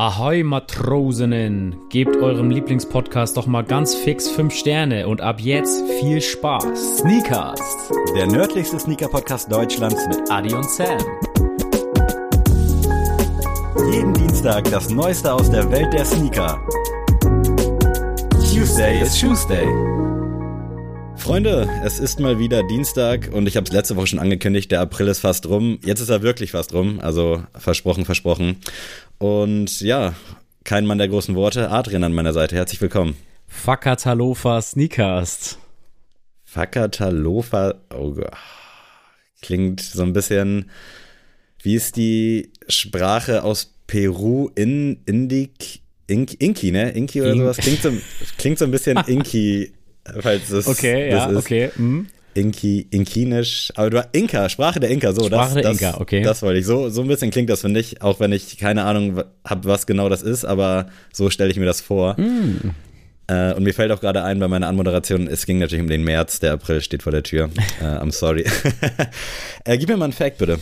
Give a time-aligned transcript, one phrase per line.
[0.00, 6.22] Ahoi Matrosinnen, gebt eurem Lieblingspodcast doch mal ganz fix 5 Sterne und ab jetzt viel
[6.22, 7.00] Spaß.
[7.00, 7.60] Sneakers,
[8.16, 10.98] Der nördlichste Sneaker-Podcast Deutschlands mit Adi und Sam.
[13.92, 16.58] jeden Dienstag das Neueste aus der Welt der Sneaker.
[18.50, 19.66] Tuesday is Tuesday.
[21.16, 24.80] Freunde, es ist mal wieder Dienstag und ich habe es letzte Woche schon angekündigt, der
[24.80, 25.78] April ist fast rum.
[25.84, 28.56] Jetzt ist er wirklich fast rum, also versprochen, versprochen.
[29.20, 30.14] Und ja,
[30.64, 33.16] kein Mann der großen Worte, Adrian an meiner Seite, herzlich willkommen.
[33.48, 35.58] Fakatalofa Sneakers.
[36.46, 38.32] Fakatalofa, oh Gott,
[39.42, 40.70] klingt so ein bisschen,
[41.62, 46.90] wie ist die Sprache aus Peru in Indik, Ink, Inki, ne?
[46.92, 47.58] Inki oder In- sowas?
[47.58, 47.92] Klingt so,
[48.38, 49.74] klingt so ein bisschen Inki,
[50.20, 51.36] falls es Okay, das ja, ist.
[51.36, 51.70] okay.
[51.76, 52.06] Hm.
[52.34, 56.22] Inki, Inkinisch, aber du Inka, Sprache der Inka, so Sprache das, der das, Inka, okay.
[56.22, 56.66] Das wollte ich.
[56.66, 59.86] So, so ein bisschen klingt das, finde ich, auch wenn ich keine Ahnung habe, was
[59.86, 62.16] genau das ist, aber so stelle ich mir das vor.
[62.16, 62.74] Hm.
[63.26, 66.04] Äh, und mir fällt auch gerade ein bei meiner Anmoderation, es ging natürlich um den
[66.04, 67.50] März, der April steht vor der Tür.
[67.80, 68.44] Äh, I'm sorry.
[69.64, 70.58] äh, gib mir mal einen Fact, bitte.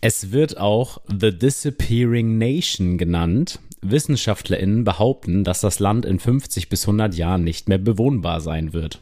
[0.00, 3.60] Es wird auch The Disappearing Nation genannt.
[3.82, 9.00] WissenschaftlerInnen behaupten, dass das Land in 50 bis 100 Jahren nicht mehr bewohnbar sein wird.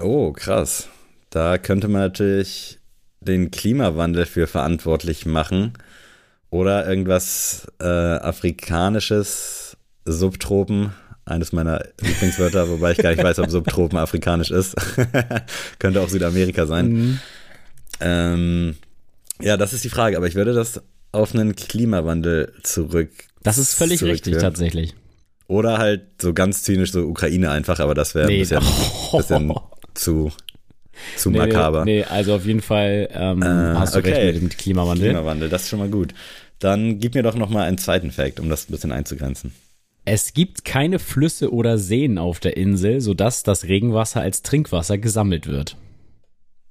[0.00, 0.88] Oh, krass.
[1.36, 2.78] Da könnte man natürlich
[3.20, 5.74] den Klimawandel für verantwortlich machen
[6.48, 10.94] oder irgendwas äh, afrikanisches, Subtropen,
[11.26, 14.76] eines meiner Lieblingswörter, wobei ich gar nicht weiß, ob Subtropen afrikanisch ist.
[15.78, 17.20] könnte auch Südamerika sein.
[18.00, 18.76] Ähm,
[19.42, 20.80] ja, das ist die Frage, aber ich würde das
[21.12, 23.10] auf einen Klimawandel zurück.
[23.42, 24.94] Das ist völlig richtig, tatsächlich.
[25.48, 28.36] Oder halt so ganz zynisch so Ukraine einfach, aber das wäre Nee.
[28.36, 28.62] ein bisschen,
[29.12, 29.54] bisschen
[29.96, 30.30] zu,
[31.16, 31.84] zu Nee, makaber.
[31.84, 34.12] Nee, also auf jeden Fall ähm, hast du okay.
[34.12, 35.08] recht mit dem Klimawandel.
[35.10, 36.14] Klimawandel, das ist schon mal gut.
[36.58, 39.52] Dann gib mir doch noch mal einen zweiten Fact, um das ein bisschen einzugrenzen.
[40.04, 45.46] Es gibt keine Flüsse oder Seen auf der Insel, sodass das Regenwasser als Trinkwasser gesammelt
[45.48, 45.76] wird.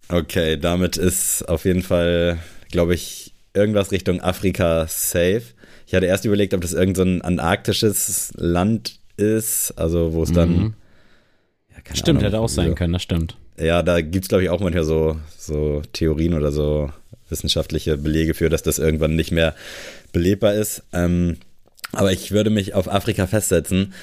[0.08, 2.40] Okay, damit ist auf jeden Fall,
[2.72, 5.42] glaube ich, irgendwas Richtung Afrika safe.
[5.88, 10.32] Ich hatte erst überlegt, ob das irgend so ein antarktisches Land ist, also wo es
[10.32, 10.52] dann.
[10.52, 10.74] Ja, Mhm.
[11.94, 13.38] Stimmt, Ahnung, hätte auch sein so- können, das stimmt.
[13.58, 16.92] Ja, da gibt's glaube ich, auch manchmal so, so Theorien oder so
[17.30, 19.56] wissenschaftliche Belege für, dass das irgendwann nicht mehr
[20.12, 20.84] belebbar ist.
[20.94, 21.38] Ähm,
[21.92, 23.94] aber ich würde mich auf Afrika festsetzen.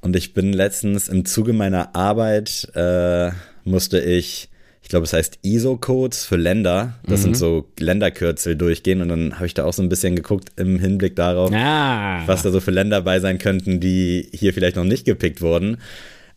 [0.00, 3.30] Und ich bin letztens im Zuge meiner Arbeit, äh,
[3.64, 4.48] musste ich,
[4.82, 6.94] ich glaube, es heißt ISO-Codes für Länder.
[7.06, 9.00] Das sind so Länderkürzel durchgehen.
[9.00, 12.42] Und dann habe ich da auch so ein bisschen geguckt im Hinblick darauf, Ah, was
[12.42, 15.78] da so für Länder bei sein könnten, die hier vielleicht noch nicht gepickt wurden.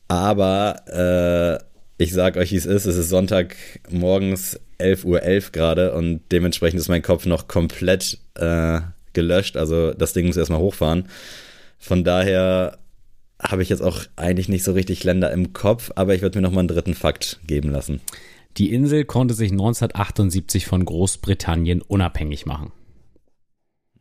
[0.07, 1.63] Aber äh,
[1.97, 2.85] ich sag euch, wie es ist.
[2.85, 3.55] Es ist Sonntag
[3.89, 8.81] morgens 11.11 Uhr gerade und dementsprechend ist mein Kopf noch komplett äh,
[9.13, 9.57] gelöscht.
[9.57, 11.07] Also das Ding muss erstmal hochfahren.
[11.77, 12.77] Von daher
[13.41, 16.43] habe ich jetzt auch eigentlich nicht so richtig Länder im Kopf, aber ich würde mir
[16.43, 18.01] noch mal einen dritten Fakt geben lassen.
[18.57, 22.71] die Insel konnte sich 1978 von Großbritannien unabhängig machen.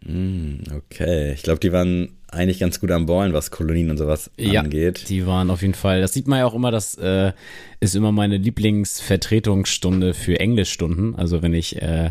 [0.05, 4.31] Hm, okay, ich glaube, die waren eigentlich ganz gut am Ballen, was Kolonien und sowas
[4.39, 5.09] angeht.
[5.09, 7.33] Die waren auf jeden Fall, das sieht man ja auch immer, das äh,
[7.81, 11.15] ist immer meine Lieblingsvertretungsstunde für Englischstunden.
[11.15, 12.11] Also wenn ich äh,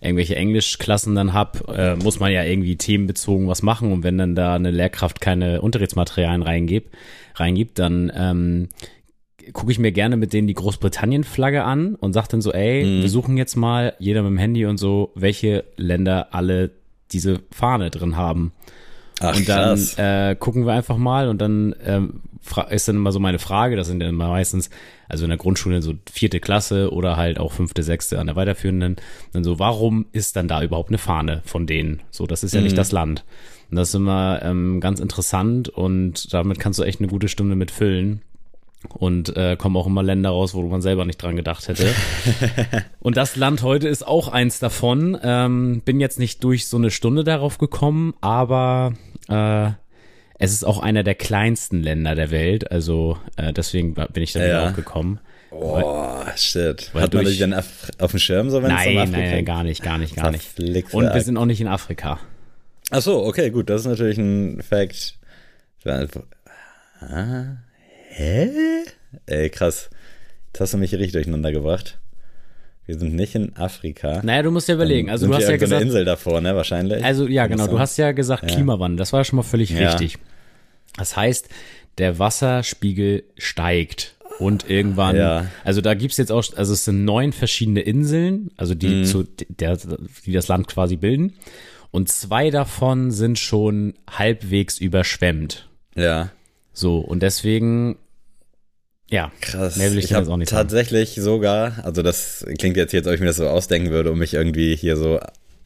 [0.00, 3.92] irgendwelche Englischklassen dann hab, äh, muss man ja irgendwie themenbezogen was machen.
[3.92, 6.94] Und wenn dann da eine Lehrkraft keine Unterrichtsmaterialien reingibt,
[7.34, 8.68] reingibt dann ähm,
[9.52, 13.08] gucke ich mir gerne mit denen die Großbritannien-Flagge an und sag dann so, ey, wir
[13.08, 16.70] suchen jetzt mal, jeder mit dem Handy und so, welche Länder alle
[17.12, 18.52] diese Fahne drin haben.
[19.20, 19.98] Ach, Und dann krass.
[19.98, 22.20] äh, gucken wir einfach mal und dann ähm,
[22.70, 24.70] ist dann immer so meine Frage, das sind dann immer meistens,
[25.08, 28.96] also in der Grundschule so vierte Klasse oder halt auch fünfte, sechste an der weiterführenden,
[29.32, 32.02] dann so, warum ist dann da überhaupt eine Fahne von denen?
[32.10, 32.64] So, das ist ja Mhm.
[32.64, 33.24] nicht das Land.
[33.70, 37.56] Und das ist immer ähm, ganz interessant und damit kannst du echt eine gute Stunde
[37.56, 38.22] mit füllen.
[38.90, 41.88] Und äh, kommen auch immer Länder raus, wo man selber nicht dran gedacht hätte.
[43.00, 45.18] Und das Land heute ist auch eins davon.
[45.24, 48.92] Ähm, bin jetzt nicht durch so eine Stunde darauf gekommen, aber
[49.28, 49.70] äh,
[50.38, 52.70] es ist auch einer der kleinsten Länder der Welt.
[52.70, 54.66] Also äh, deswegen bin ich da Ja.
[54.68, 55.18] aufgekommen.
[55.50, 56.90] Oh, shit.
[56.92, 59.30] Hat man das dann auf, auf dem Schirm, so wenn es um Nein, Afrika nein,
[59.30, 60.44] nein, gar nicht, gar nicht, gar nicht.
[60.44, 62.18] Verflixte Und wir sind auch nicht in Afrika.
[62.90, 65.14] Ach so, okay, gut, das ist natürlich ein Fact.
[68.10, 68.84] Hä?
[69.26, 69.88] Ey, krass.
[70.48, 71.98] Jetzt hast du mich richtig durcheinander gebracht.
[72.86, 74.20] Wir sind nicht in Afrika.
[74.22, 75.10] Naja, du musst ja überlegen.
[75.10, 77.04] Also sind du hast ja gesagt, Insel davor, ne, wahrscheinlich.
[77.04, 77.66] Also ja, genau.
[77.66, 78.96] Du hast ja gesagt Klimawandel.
[78.98, 79.88] Das war schon mal völlig Ja.
[79.90, 80.18] richtig.
[80.96, 81.48] Das heißt,
[81.98, 84.14] der Wasserspiegel steigt.
[84.38, 85.46] Und irgendwann, Ja.
[85.64, 89.04] also da gibt's jetzt auch, also es sind neun verschiedene Inseln, also die Mhm.
[89.06, 89.78] zu der,
[90.26, 91.32] die das Land quasi bilden.
[91.92, 95.68] und zwei davon sind schon halbwegs überschwemmt.
[95.94, 96.30] Ja.
[96.74, 97.96] So, und deswegen,
[99.10, 99.76] ja, Krass.
[99.76, 100.68] mehr will ich, ich jetzt auch nicht sagen.
[100.68, 104.18] tatsächlich sogar, also das klingt jetzt, jetzt, ob ich mir das so ausdenken würde, um
[104.18, 105.20] mich irgendwie hier so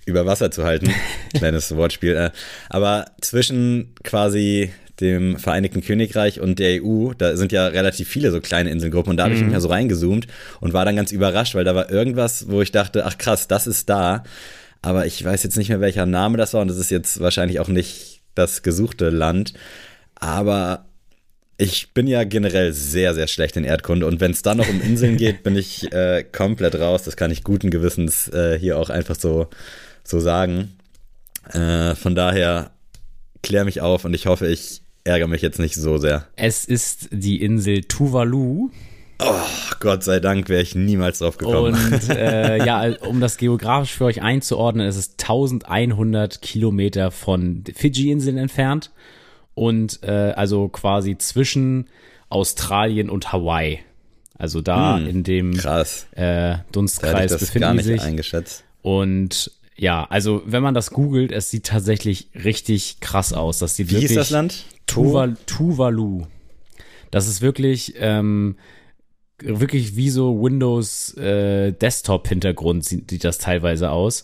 [0.06, 0.90] über Wasser zu halten.
[1.34, 2.16] Kleines Wortspiel.
[2.16, 2.30] Äh.
[2.68, 4.70] Aber zwischen quasi
[5.00, 9.16] dem Vereinigten Königreich und der EU, da sind ja relativ viele so kleine Inselgruppen und
[9.16, 9.46] da habe ich Mhm.
[9.46, 10.26] mich mal so reingezoomt
[10.60, 13.66] und war dann ganz überrascht, weil da war irgendwas, wo ich dachte, ach krass, das
[13.66, 14.24] ist da.
[14.82, 17.60] Aber ich weiß jetzt nicht mehr, welcher Name das war und das ist jetzt wahrscheinlich
[17.60, 19.54] auch nicht das gesuchte Land.
[20.16, 20.84] Aber
[21.60, 24.80] ich bin ja generell sehr, sehr schlecht in Erdkunde und wenn es dann noch um
[24.80, 27.02] Inseln geht, bin ich äh, komplett raus.
[27.02, 29.48] Das kann ich guten Gewissens äh, hier auch einfach so,
[30.02, 30.72] so sagen.
[31.52, 32.70] Äh, von daher
[33.42, 36.26] klär mich auf und ich hoffe, ich ärgere mich jetzt nicht so sehr.
[36.36, 38.70] Es ist die Insel Tuvalu
[39.22, 41.74] Oh, Gott sei Dank wäre ich niemals drauf gekommen.
[41.74, 48.38] und äh, ja, um das geografisch für euch einzuordnen, es ist 1100 Kilometer von Fidschi-Inseln
[48.38, 48.90] entfernt
[49.60, 51.86] und äh, also quasi zwischen
[52.30, 53.80] Australien und Hawaii.
[54.38, 56.06] Also da Hm, in dem Krass.
[56.12, 58.00] äh, Da hätte ich Dunstkreis das befinden gar nicht sich.
[58.00, 58.64] eingeschätzt.
[58.80, 63.58] Und ja, also wenn man das googelt, es sieht tatsächlich richtig krass aus.
[63.58, 64.64] Das sieht Wie wirklich ist das Land?
[64.86, 66.22] Tuval Tuvalu.
[67.10, 68.56] Das ist wirklich ähm,
[69.42, 74.22] wirklich wie so Windows äh, Desktop Hintergrund sieht, sieht das teilweise aus.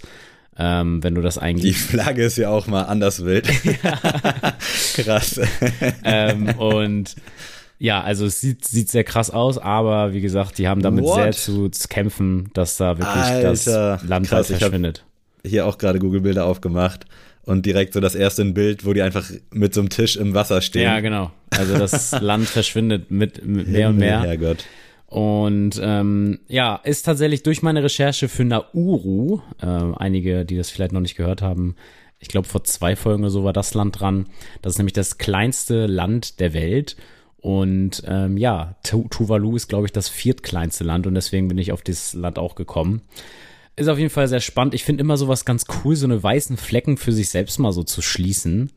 [0.58, 1.82] Ähm, wenn du das Die eingibst.
[1.90, 3.46] Flagge ist ja auch mal anders wild.
[4.94, 5.40] Krass.
[6.04, 7.14] ähm, und
[7.78, 11.16] ja, also es sieht, sieht sehr krass aus, aber wie gesagt, die haben damit What?
[11.16, 15.04] sehr zu, zu kämpfen, dass da wirklich Alter, das Land krass, halt ich hab- verschwindet.
[15.44, 17.04] Hier auch gerade Google-Bilder aufgemacht
[17.44, 20.60] und direkt so das erste Bild, wo die einfach mit so einem Tisch im Wasser
[20.62, 20.82] stehen.
[20.82, 21.30] Ja, genau.
[21.50, 24.22] Also das Land verschwindet mit, mit mehr und mehr.
[24.22, 24.64] Herrgott.
[25.16, 30.92] Und ähm, ja, ist tatsächlich durch meine Recherche für Nauru, äh, einige, die das vielleicht
[30.92, 31.74] noch nicht gehört haben,
[32.18, 34.26] ich glaube vor zwei Folgen oder so war das Land dran.
[34.60, 36.96] Das ist nämlich das kleinste Land der Welt.
[37.38, 41.72] Und ähm, ja, Tu- Tuvalu ist, glaube ich, das viertkleinste Land und deswegen bin ich
[41.72, 43.00] auf dieses Land auch gekommen.
[43.78, 44.72] Ist auf jeden Fall sehr spannend.
[44.72, 47.82] Ich finde immer sowas ganz cool, so eine weißen Flecken für sich selbst mal so
[47.82, 48.72] zu schließen.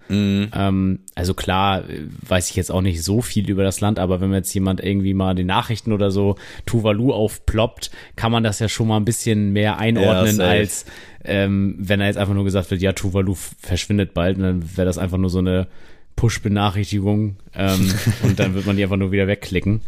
[0.53, 1.85] Ähm, also klar,
[2.27, 5.13] weiß ich jetzt auch nicht so viel über das Land, aber wenn jetzt jemand irgendwie
[5.13, 6.35] mal die Nachrichten oder so
[6.65, 10.49] Tuvalu aufploppt, kann man das ja schon mal ein bisschen mehr einordnen, safe.
[10.49, 10.85] als
[11.23, 14.85] ähm, wenn er jetzt einfach nur gesagt wird, ja, Tuvalu verschwindet bald, und dann wäre
[14.85, 15.67] das einfach nur so eine
[16.17, 17.93] Push-Benachrichtigung ähm,
[18.23, 19.79] und dann wird man die einfach nur wieder wegklicken.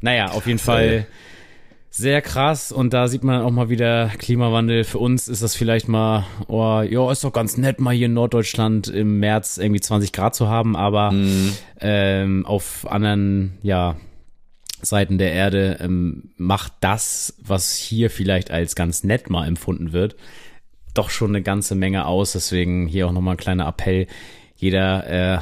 [0.00, 1.06] Naja, auf jeden Fall
[1.90, 4.84] sehr krass und da sieht man auch mal wieder Klimawandel.
[4.84, 8.14] Für uns ist das vielleicht mal, oh, ja, ist doch ganz nett, mal hier in
[8.14, 11.12] Norddeutschland im März irgendwie 20 Grad zu haben, aber
[11.80, 13.96] ähm, auf anderen, ja,
[14.82, 20.16] Seiten der Erde ähm, macht das, was hier vielleicht als ganz nett mal empfunden wird,
[20.94, 22.32] doch schon eine ganze Menge aus.
[22.32, 24.06] Deswegen hier auch nochmal ein kleiner Appell.
[24.56, 25.38] Jeder äh,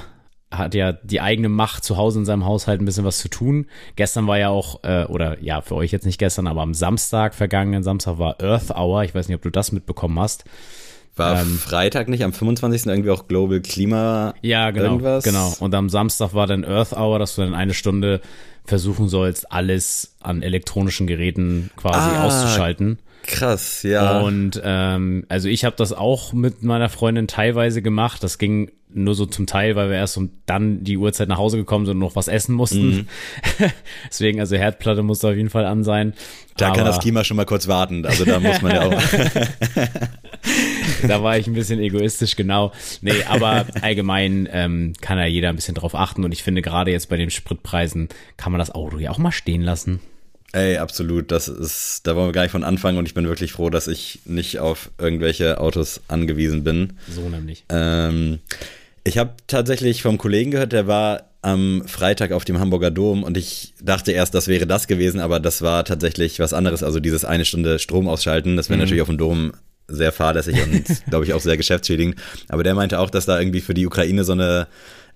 [0.50, 3.66] hat ja die eigene Macht zu Hause in seinem Haushalt ein bisschen was zu tun.
[3.96, 7.34] Gestern war ja auch, äh, oder ja, für euch jetzt nicht gestern, aber am Samstag,
[7.34, 9.04] vergangenen Samstag war Earth Hour.
[9.04, 10.44] Ich weiß nicht, ob du das mitbekommen hast.
[11.16, 12.86] War Ähm, Freitag nicht am 25.
[12.86, 14.86] irgendwie auch Global Klima Ja, genau.
[14.92, 15.24] irgendwas?
[15.24, 15.52] Genau.
[15.60, 18.20] Und am Samstag war dann Earth Hour, dass du dann eine Stunde
[18.64, 22.98] versuchen sollst, alles an elektronischen Geräten quasi Ah, auszuschalten.
[23.24, 24.20] Krass, ja.
[24.20, 28.22] Und ähm, also ich habe das auch mit meiner Freundin teilweise gemacht.
[28.22, 31.56] Das ging nur so zum Teil, weil wir erst um dann die Uhrzeit nach Hause
[31.56, 32.88] gekommen sind und noch was essen mussten.
[32.88, 33.06] Mhm.
[34.08, 36.14] Deswegen, also Herdplatte musste auf jeden Fall an sein.
[36.56, 38.06] da kann Aber das Klima schon mal kurz warten.
[38.06, 39.02] Also da muss man ja auch.
[41.06, 42.72] da war ich ein bisschen egoistisch, genau.
[43.02, 46.24] Nee, aber allgemein ähm, kann ja jeder ein bisschen drauf achten.
[46.24, 49.32] Und ich finde, gerade jetzt bei den Spritpreisen kann man das Auto ja auch mal
[49.32, 50.00] stehen lassen.
[50.52, 51.30] Ey, absolut.
[51.30, 53.86] Das ist, da wollen wir gar nicht von anfangen und ich bin wirklich froh, dass
[53.86, 56.94] ich nicht auf irgendwelche Autos angewiesen bin.
[57.08, 57.64] So nämlich.
[57.68, 58.38] Ähm,
[59.08, 63.36] ich habe tatsächlich vom Kollegen gehört, der war am Freitag auf dem Hamburger Dom und
[63.36, 66.82] ich dachte erst, das wäre das gewesen, aber das war tatsächlich was anderes.
[66.82, 69.52] Also dieses eine Stunde Strom ausschalten, das wäre natürlich auf dem Dom
[69.86, 72.16] sehr fahrlässig und glaube ich auch sehr geschäftsschädigend.
[72.48, 74.66] Aber der meinte auch, dass da irgendwie für die Ukraine so eine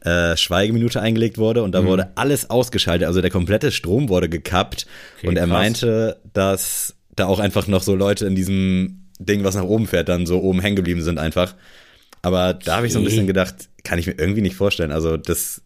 [0.05, 3.07] äh, Schweigeminute eingelegt wurde und da wurde alles ausgeschaltet.
[3.07, 4.87] Also der komplette Strom wurde gekappt
[5.19, 5.53] Okay, und er krass.
[5.53, 10.09] meinte, dass da auch einfach noch so Leute in diesem Ding, was nach oben fährt,
[10.09, 11.55] dann so oben hängen geblieben sind einfach.
[12.23, 14.93] Aber da habe ich so ein bisschen gedacht, kann ich mir irgendwie nicht vorstellen.
[14.93, 15.63] Also das,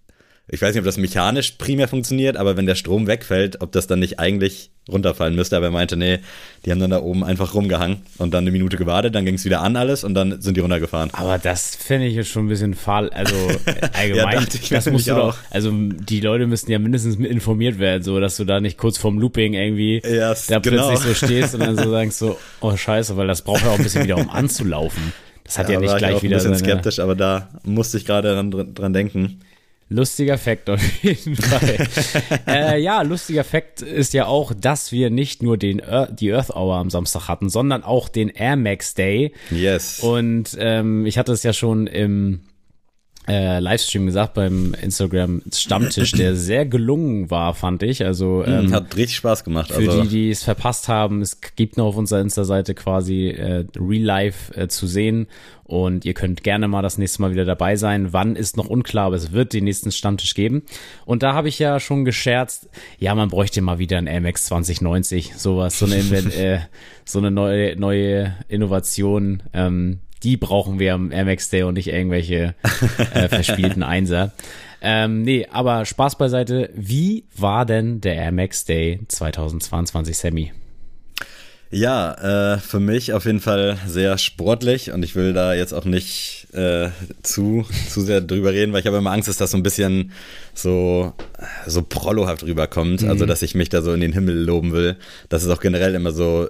[0.48, 3.86] ich weiß nicht, ob das mechanisch primär funktioniert, aber wenn der Strom wegfällt, ob das
[3.86, 5.56] dann nicht eigentlich runterfallen müsste.
[5.56, 6.20] Aber er meinte, nee,
[6.64, 9.44] die haben dann da oben einfach rumgehangen und dann eine Minute gewartet, dann ging es
[9.44, 11.10] wieder an alles und dann sind die runtergefahren.
[11.12, 13.34] Aber das finde ich jetzt schon ein bisschen fahl, also
[13.92, 18.02] allgemein, mir das musst du doch, also die Leute müssten ja mindestens mit informiert werden,
[18.02, 20.88] so dass du da nicht kurz vorm Looping irgendwie Ja, da genau.
[20.88, 23.78] plötzlich so stehst und dann so sagst so, oh scheiße, weil das braucht ja auch
[23.78, 25.12] ein bisschen wieder, um anzulaufen.
[25.46, 26.36] Das hat ja, ja nicht gleich wieder.
[26.36, 29.40] Ich bin ein bisschen skeptisch, aber da musste ich gerade dran, dran denken.
[29.88, 31.86] Lustiger Fakt auf jeden Fall.
[32.48, 36.50] äh, ja, lustiger Fakt ist ja auch, dass wir nicht nur den Earth, die Earth
[36.50, 39.32] Hour am Samstag hatten, sondern auch den Air Max Day.
[39.50, 40.00] Yes.
[40.00, 42.40] Und ähm, ich hatte es ja schon im
[43.28, 48.04] äh, Livestream gesagt beim Instagram Stammtisch, der sehr gelungen war, fand ich.
[48.04, 49.72] Also mhm, ähm, hat richtig Spaß gemacht.
[49.72, 50.02] Für also.
[50.02, 54.54] die, die es verpasst haben, es gibt noch auf unserer Insta-Seite quasi äh, Real Life
[54.54, 55.26] äh, zu sehen
[55.66, 58.12] und ihr könnt gerne mal das nächste Mal wieder dabei sein.
[58.12, 60.62] Wann ist noch unklar, aber es wird den nächsten Stammtisch geben.
[61.04, 62.68] Und da habe ich ja schon gescherzt,
[63.00, 65.96] ja, man bräuchte mal wieder ein MX 2090, sowas, so eine,
[66.36, 66.60] äh,
[67.04, 69.42] so eine neue neue Innovation.
[69.52, 72.54] Ähm, die brauchen wir am MX Day und nicht irgendwelche
[73.14, 74.32] äh, verspielten Einser.
[74.80, 76.70] Ähm, nee, aber Spaß beiseite.
[76.74, 80.52] Wie war denn der Air Max Day 2022, Sammy?
[81.70, 85.84] Ja, äh, für mich auf jeden Fall sehr sportlich und ich will da jetzt auch
[85.84, 86.90] nicht äh,
[87.22, 90.12] zu, zu sehr drüber reden, weil ich habe immer Angst, dass das so ein bisschen
[90.54, 91.12] so,
[91.66, 93.10] so prollohaft rüberkommt, also mhm.
[93.10, 94.96] also dass ich mich da so in den Himmel loben will.
[95.28, 96.48] Das ist auch generell immer so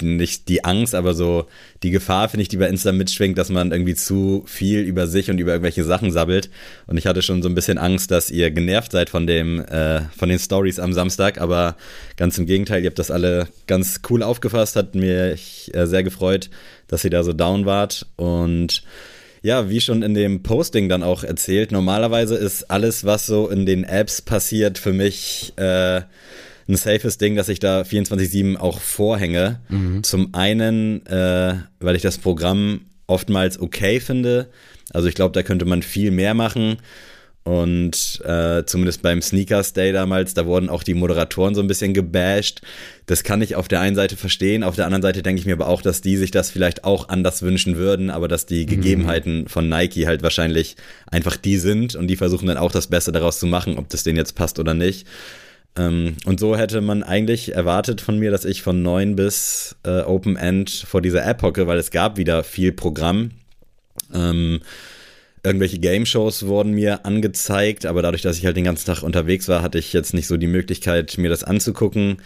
[0.00, 1.46] nicht die Angst, aber so
[1.82, 5.30] die Gefahr, finde ich, die bei Insta mitschwingt, dass man irgendwie zu viel über sich
[5.30, 6.50] und über irgendwelche Sachen sabbelt.
[6.86, 10.02] Und ich hatte schon so ein bisschen Angst, dass ihr genervt seid von dem, äh,
[10.16, 11.76] von den Stories am Samstag, aber
[12.16, 15.36] ganz im Gegenteil, ihr habt das alle ganz cool aufgefasst, hat mir
[15.72, 16.48] äh, sehr gefreut,
[16.86, 18.06] dass ihr da so down wart.
[18.16, 18.82] Und
[19.42, 23.66] ja, wie schon in dem Posting dann auch erzählt, normalerweise ist alles, was so in
[23.66, 26.02] den Apps passiert, für mich äh,
[26.68, 29.60] ein safes Ding, dass ich da 24-7 auch vorhänge.
[29.68, 30.02] Mhm.
[30.02, 34.48] Zum einen, äh, weil ich das Programm oftmals okay finde.
[34.92, 36.76] Also ich glaube, da könnte man viel mehr machen.
[37.48, 41.94] Und äh, zumindest beim Sneakers Day damals, da wurden auch die Moderatoren so ein bisschen
[41.94, 42.60] gebasht.
[43.06, 45.54] Das kann ich auf der einen Seite verstehen, auf der anderen Seite denke ich mir
[45.54, 48.68] aber auch, dass die sich das vielleicht auch anders wünschen würden, aber dass die mhm.
[48.68, 50.76] Gegebenheiten von Nike halt wahrscheinlich
[51.10, 54.02] einfach die sind und die versuchen dann auch das Beste daraus zu machen, ob das
[54.02, 55.06] denen jetzt passt oder nicht.
[55.78, 60.00] Ähm, und so hätte man eigentlich erwartet von mir, dass ich von 9 bis äh,
[60.00, 63.30] Open End vor dieser App hocke, weil es gab wieder viel Programm.
[64.12, 64.60] Ähm,
[65.44, 69.62] irgendwelche Game-Shows wurden mir angezeigt, aber dadurch, dass ich halt den ganzen Tag unterwegs war,
[69.62, 72.18] hatte ich jetzt nicht so die Möglichkeit, mir das anzugucken.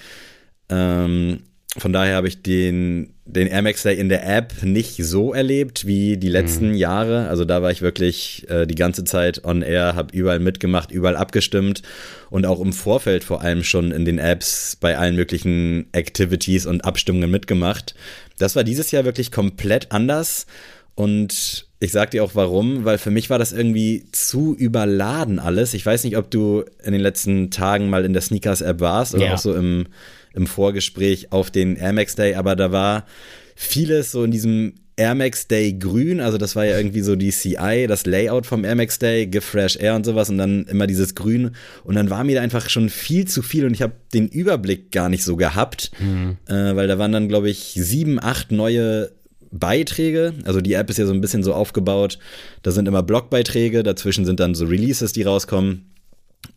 [0.69, 1.43] Ähm,
[1.79, 5.87] von daher habe ich den, den Air Max Day in der App nicht so erlebt
[5.87, 6.75] wie die letzten mhm.
[6.75, 7.29] Jahre.
[7.29, 11.17] Also da war ich wirklich äh, die ganze Zeit on air, habe überall mitgemacht, überall
[11.17, 11.83] abgestimmt
[12.29, 16.85] und auch im Vorfeld vor allem schon in den Apps bei allen möglichen Activities und
[16.85, 17.95] Abstimmungen mitgemacht.
[18.38, 20.47] Das war dieses Jahr wirklich komplett anders
[20.95, 25.73] und ich sag dir auch warum, weil für mich war das irgendwie zu überladen alles.
[25.73, 29.14] Ich weiß nicht, ob du in den letzten Tagen mal in der Sneakers App warst
[29.14, 29.35] oder ja.
[29.35, 29.87] auch so im
[30.35, 33.07] im Vorgespräch auf den Air Max Day, aber da war
[33.55, 37.31] vieles so in diesem Air Max Day grün, also das war ja irgendwie so die
[37.31, 40.87] CI, das Layout vom Air Max Day, Give Fresh Air und sowas und dann immer
[40.87, 41.53] dieses Grün
[41.85, 44.93] und dann war mir da einfach schon viel zu viel und ich habe den Überblick
[44.93, 46.37] gar nicht so gehabt, mhm.
[46.47, 49.12] äh, weil da waren dann glaube ich sieben, acht neue
[49.51, 52.19] Beiträge, also die App ist ja so ein bisschen so aufgebaut,
[52.62, 55.92] da sind immer Blogbeiträge, dazwischen sind dann so Releases, die rauskommen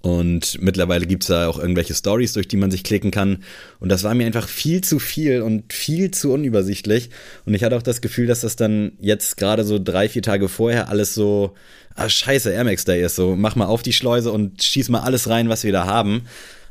[0.02, 3.44] und mittlerweile gibt es da auch irgendwelche Stories, durch die man sich klicken kann.
[3.80, 7.10] Und das war mir einfach viel zu viel und viel zu unübersichtlich.
[7.46, 10.48] Und ich hatte auch das Gefühl, dass das dann jetzt gerade so drei, vier Tage
[10.48, 11.56] vorher alles so,
[11.96, 15.02] ah scheiße, Air Max Day ist so, mach mal auf die Schleuse und schieß mal
[15.02, 16.28] alles rein, was wir da haben.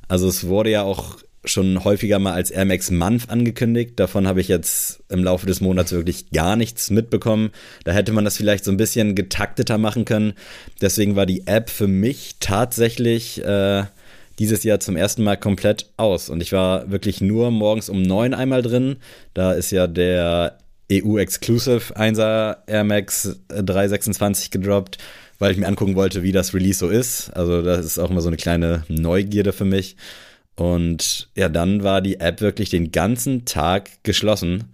[0.07, 3.93] Also es wurde ja auch schon häufiger mal als Air Max Month angekündigt.
[3.97, 7.51] Davon habe ich jetzt im Laufe des Monats wirklich gar nichts mitbekommen.
[7.85, 10.35] Da hätte man das vielleicht so ein bisschen getakteter machen können.
[10.81, 13.85] Deswegen war die App für mich tatsächlich äh,
[14.39, 16.29] dieses Jahr zum ersten Mal komplett aus.
[16.29, 18.97] Und ich war wirklich nur morgens um neun einmal drin.
[19.33, 20.59] Da ist ja der
[20.93, 24.99] EU-Exclusive 1er Air Max 326 gedroppt,
[25.39, 27.31] weil ich mir angucken wollte, wie das Release so ist.
[27.31, 29.97] Also das ist auch immer so eine kleine Neugierde für mich.
[30.57, 34.65] Und ja, dann war die App wirklich den ganzen Tag geschlossen.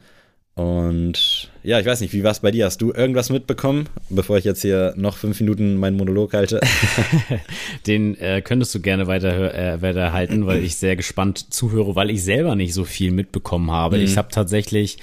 [0.55, 2.67] Und ja, ich weiß nicht, wie war es bei dir?
[2.67, 6.61] Hast du irgendwas mitbekommen, bevor ich jetzt hier noch fünf Minuten meinen Monolog halte?
[7.87, 12.23] Den äh, könntest du gerne weiter, äh, weiterhalten, weil ich sehr gespannt zuhöre, weil ich
[12.25, 13.97] selber nicht so viel mitbekommen habe.
[13.97, 14.05] Mhm.
[14.05, 14.99] Ich habe tatsächlich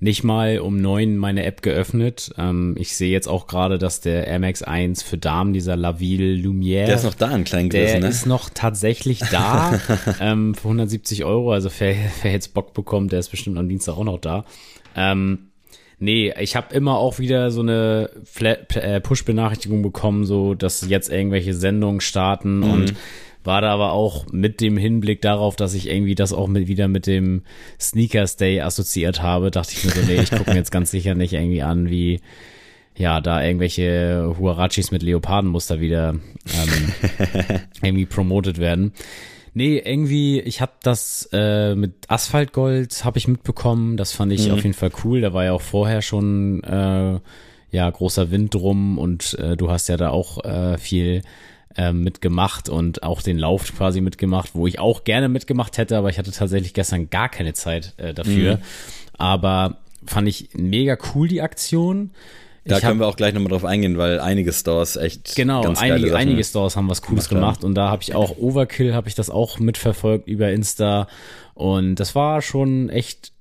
[0.00, 2.32] nicht mal um neun meine App geöffnet.
[2.38, 6.34] Ähm, ich sehe jetzt auch gerade, dass der Air Max 1 für Damen, dieser Laville
[6.34, 6.86] Lumière.
[6.86, 8.08] Der ist noch da, ein kleinen Größe, Der ne?
[8.08, 9.78] ist noch tatsächlich da
[10.20, 11.52] ähm, für 170 Euro.
[11.52, 14.44] Also wer, wer jetzt Bock bekommt, der ist bestimmt am Dienstag auch noch da.
[14.96, 15.50] Ähm,
[16.02, 18.08] Nee, ich habe immer auch wieder so eine
[18.40, 22.70] äh, Push-Benachrichtigung bekommen, so dass jetzt irgendwelche Sendungen starten mhm.
[22.70, 22.94] und
[23.44, 26.88] war da aber auch mit dem Hinblick darauf, dass ich irgendwie das auch mit, wieder
[26.88, 27.42] mit dem
[27.80, 31.14] Sneakers Day assoziiert habe, dachte ich mir so, nee, ich gucke mir jetzt ganz sicher
[31.14, 32.20] nicht irgendwie an, wie
[32.96, 36.92] ja, da irgendwelche Huarachis mit Leopardenmuster wieder ähm,
[37.82, 38.92] irgendwie promotet werden.
[39.54, 43.96] Nee, irgendwie, ich habe das äh, mit Asphaltgold habe ich mitbekommen.
[43.96, 44.54] Das fand ich mhm.
[44.54, 45.22] auf jeden Fall cool.
[45.22, 47.18] Da war ja auch vorher schon äh,
[47.70, 51.22] ja großer Wind drum und äh, du hast ja da auch äh, viel
[51.76, 56.10] äh, mitgemacht und auch den Lauf quasi mitgemacht, wo ich auch gerne mitgemacht hätte, aber
[56.10, 58.56] ich hatte tatsächlich gestern gar keine Zeit äh, dafür.
[58.56, 58.62] Mhm.
[59.16, 62.10] Aber fand ich mega cool die Aktion.
[62.64, 65.34] Da ich können hab, wir auch gleich nochmal drauf eingehen, weil einige Stores echt.
[65.34, 68.94] Genau, ganz einige, einige Stores haben was Cooles gemacht und da habe ich auch Overkill,
[68.94, 71.08] habe ich das auch mitverfolgt über Insta
[71.54, 73.32] und das war schon echt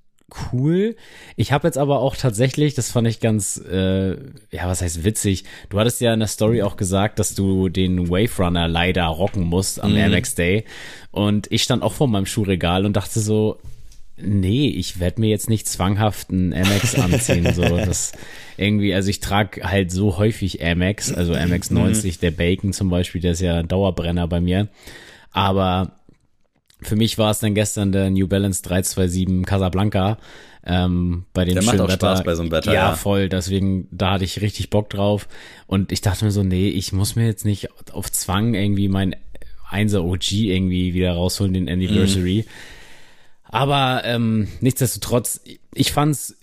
[0.51, 0.95] cool.
[1.35, 4.11] Ich habe jetzt aber auch tatsächlich, das fand ich ganz, äh,
[4.51, 5.43] ja, was heißt witzig.
[5.69, 9.43] Du hattest ja in der Story auch gesagt, dass du den Wave Runner leider rocken
[9.43, 9.97] musst am mhm.
[9.97, 10.65] Air Max Day.
[11.11, 13.59] Und ich stand auch vor meinem Schuhregal und dachte so,
[14.17, 17.53] nee, ich werde mir jetzt nicht zwanghaft ein Amex anziehen.
[17.53, 18.11] so, das
[18.57, 22.21] irgendwie, also ich trage halt so häufig Amex, also Amex 90, mhm.
[22.21, 24.67] der Bacon zum Beispiel, der ist ja ein Dauerbrenner bei mir.
[25.31, 25.98] Aber
[26.81, 30.17] für mich war es dann gestern der New Balance 327 Casablanca.
[30.65, 32.15] Ähm, bei den der macht auch Wetter.
[32.15, 32.73] Spaß bei so einem Wetter.
[32.73, 33.29] Ja, ja, voll.
[33.29, 35.27] Deswegen, da hatte ich richtig Bock drauf.
[35.67, 39.15] Und ich dachte mir so, nee, ich muss mir jetzt nicht auf Zwang irgendwie mein
[39.71, 42.45] 1er OG irgendwie wieder rausholen, den Anniversary.
[42.45, 42.51] Mhm.
[43.43, 45.41] Aber ähm, nichtsdestotrotz,
[45.73, 46.37] ich fand's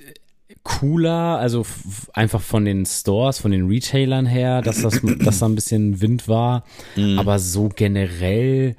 [0.64, 1.64] cooler, also
[2.12, 6.26] einfach von den Stores, von den Retailern her, dass das, dass da ein bisschen Wind
[6.26, 6.64] war.
[6.97, 7.19] Mhm.
[7.19, 8.75] Aber so generell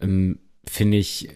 [0.00, 1.28] ähm, finde ich,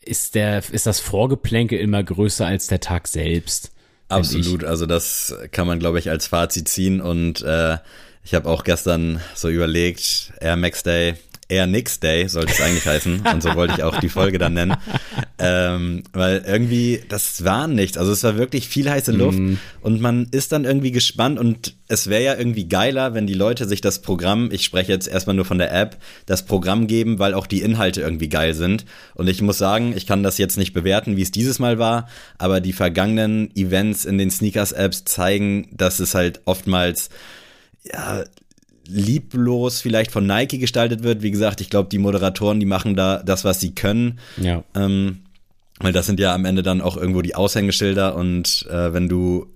[0.00, 3.72] ist der, ist das Vorgeplänkel immer größer als der Tag selbst.
[4.08, 7.78] Absolut, also das kann man, glaube ich, als Fazit ziehen und äh,
[8.22, 11.14] ich habe auch gestern so überlegt, Air Max Day,
[11.48, 13.22] Air Nix Day sollte es eigentlich heißen.
[13.32, 14.76] Und so wollte ich auch die Folge dann nennen.
[15.36, 17.98] Ähm, weil irgendwie, das war nichts.
[17.98, 19.54] Also es war wirklich viel heiße Luft mm.
[19.80, 23.66] und man ist dann irgendwie gespannt und es wäre ja irgendwie geiler, wenn die Leute
[23.66, 27.34] sich das Programm, ich spreche jetzt erstmal nur von der App, das Programm geben, weil
[27.34, 28.84] auch die Inhalte irgendwie geil sind.
[29.16, 32.08] Und ich muss sagen, ich kann das jetzt nicht bewerten, wie es dieses Mal war,
[32.38, 37.10] aber die vergangenen Events in den Sneakers-Apps zeigen, dass es halt oftmals
[37.92, 38.24] ja,
[38.86, 41.22] lieblos vielleicht von Nike gestaltet wird.
[41.22, 44.18] Wie gesagt, ich glaube, die Moderatoren, die machen da das, was sie können.
[44.36, 44.62] Ja.
[44.74, 45.23] Ähm,
[45.80, 49.46] weil das sind ja am Ende dann auch irgendwo die Aushängeschilder und äh, wenn du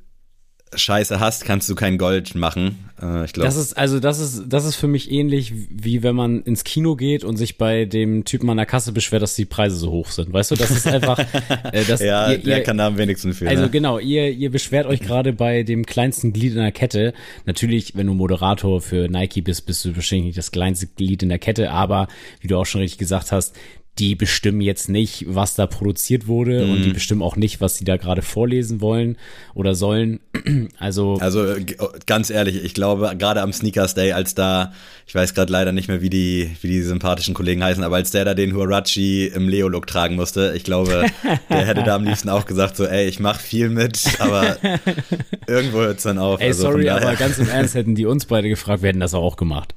[0.74, 2.90] Scheiße hast, kannst du kein Gold machen.
[3.00, 3.46] Äh, ich glaube.
[3.46, 6.94] Das ist also das ist das ist für mich ähnlich wie wenn man ins Kino
[6.94, 10.11] geht und sich bei dem Typen an der Kasse beschwert, dass die Preise so hoch
[10.11, 10.33] sind.
[10.33, 11.18] Weißt du, das ist einfach.
[11.72, 13.48] Äh, das, ja, ihr, der ihr, kann da am wenigsten für.
[13.48, 13.70] Also ne?
[13.70, 17.12] genau, ihr ihr beschwert euch gerade bei dem kleinsten Glied in der Kette.
[17.46, 21.28] Natürlich, wenn du Moderator für Nike bist, bist du wahrscheinlich nicht das kleinste Glied in
[21.28, 22.09] der Kette, aber
[22.40, 23.54] wie du auch schon richtig gesagt hast,
[23.98, 26.72] die bestimmen jetzt nicht, was da produziert wurde mhm.
[26.72, 26.94] und die mhm.
[26.94, 29.16] bestimmen auch nicht, was sie da gerade vorlesen wollen
[29.54, 30.20] oder sollen.
[30.78, 34.72] Also also oh, ganz ehrlich, ich glaube gerade am Sneakers Day, als da,
[35.06, 38.11] ich weiß gerade leider nicht mehr, wie die wie die sympathischen Kollegen heißen, aber als
[38.11, 41.06] der da den Huarachi im Leo Look tragen musste, ich glaube,
[41.50, 44.56] der hätte da am liebsten auch gesagt so, ey, ich mach viel mit, aber
[45.46, 46.40] irgendwo hört's dann auf.
[46.40, 49.14] Ey, also sorry, aber ganz im Ernst hätten die uns beide gefragt, wir hätten das
[49.14, 49.74] auch gemacht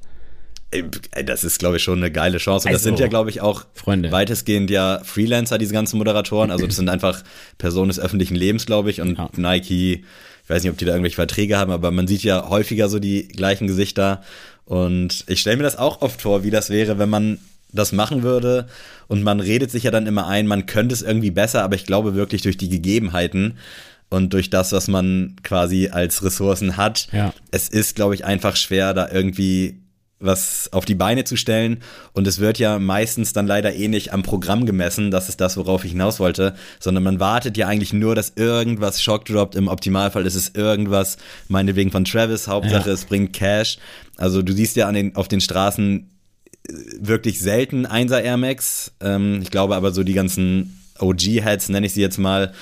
[1.24, 2.66] das ist, glaube ich, schon eine geile Chance.
[2.66, 4.10] Und also, das sind ja, glaube ich, auch Freunde.
[4.10, 6.50] weitestgehend ja Freelancer, diese ganzen Moderatoren.
[6.50, 7.22] Also das sind einfach
[7.58, 9.00] Personen des öffentlichen Lebens, glaube ich.
[9.00, 9.28] Und ja.
[9.36, 10.04] Nike,
[10.44, 12.98] ich weiß nicht, ob die da irgendwelche Verträge haben, aber man sieht ja häufiger so
[12.98, 14.22] die gleichen Gesichter.
[14.64, 17.38] Und ich stelle mir das auch oft vor, wie das wäre, wenn man
[17.72, 18.68] das machen würde.
[19.08, 21.86] Und man redet sich ja dann immer ein, man könnte es irgendwie besser, aber ich
[21.86, 23.58] glaube wirklich durch die Gegebenheiten
[24.08, 27.32] und durch das, was man quasi als Ressourcen hat, ja.
[27.50, 29.81] es ist, glaube ich, einfach schwer, da irgendwie
[30.22, 31.82] was auf die Beine zu stellen.
[32.12, 35.56] Und es wird ja meistens dann leider eh nicht am Programm gemessen, das ist das,
[35.56, 39.54] worauf ich hinaus wollte, sondern man wartet ja eigentlich nur, dass irgendwas Shock droppt.
[39.54, 41.16] Im Optimalfall ist es irgendwas,
[41.48, 42.94] meinetwegen von Travis, Hauptsache ja.
[42.94, 43.78] es bringt Cash.
[44.16, 46.10] Also du siehst ja an den, auf den Straßen
[46.68, 48.92] äh, wirklich selten 1er Air Max.
[49.00, 52.52] Ähm, ich glaube aber so die ganzen OG-Heads, nenne ich sie jetzt mal,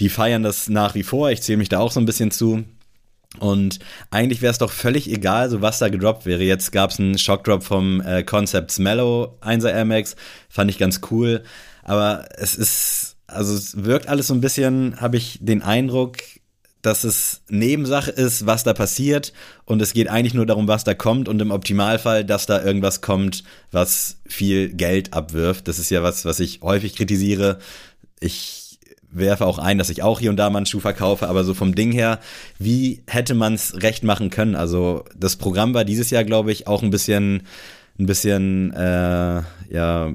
[0.00, 1.30] die feiern das nach wie vor.
[1.30, 2.64] Ich zähle mich da auch so ein bisschen zu.
[3.38, 3.78] Und
[4.10, 6.42] eigentlich wäre es doch völlig egal, so was da gedroppt wäre.
[6.42, 10.16] Jetzt gab es einen Shockdrop vom äh, Concepts Mellow 1er Air Max,
[10.48, 11.42] fand ich ganz cool.
[11.82, 16.18] Aber es ist, also es wirkt alles so ein bisschen, habe ich den Eindruck,
[16.82, 19.32] dass es Nebensache ist, was da passiert
[19.64, 23.00] und es geht eigentlich nur darum, was da kommt und im Optimalfall, dass da irgendwas
[23.00, 25.68] kommt, was viel Geld abwirft.
[25.68, 27.60] Das ist ja was, was ich häufig kritisiere.
[28.18, 28.61] Ich
[29.12, 31.54] werfe auch ein, dass ich auch hier und da mal einen Schuh verkaufe, aber so
[31.54, 32.18] vom Ding her,
[32.58, 34.56] wie hätte man es recht machen können?
[34.56, 37.42] Also das Programm war dieses Jahr, glaube ich, auch ein bisschen
[37.98, 40.12] ein bisschen äh, ja,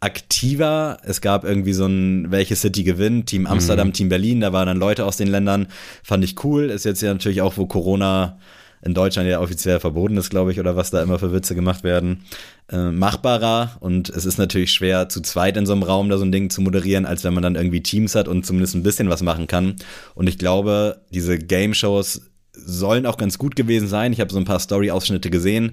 [0.00, 0.98] aktiver.
[1.02, 3.92] Es gab irgendwie so ein, welche City gewinnt, Team Amsterdam, mhm.
[3.92, 5.68] Team Berlin, da waren dann Leute aus den Ländern,
[6.02, 6.70] fand ich cool.
[6.70, 8.38] Ist jetzt ja natürlich auch, wo Corona
[8.86, 11.82] in Deutschland ja offiziell verboten ist, glaube ich, oder was da immer für Witze gemacht
[11.82, 12.24] werden,
[12.70, 13.76] äh, machbarer.
[13.80, 16.50] Und es ist natürlich schwer, zu zweit in so einem Raum da so ein Ding
[16.50, 19.48] zu moderieren, als wenn man dann irgendwie Teams hat und zumindest ein bisschen was machen
[19.48, 19.74] kann.
[20.14, 22.22] Und ich glaube, diese Game-Shows
[22.52, 24.12] sollen auch ganz gut gewesen sein.
[24.12, 25.72] Ich habe so ein paar Story-Ausschnitte gesehen,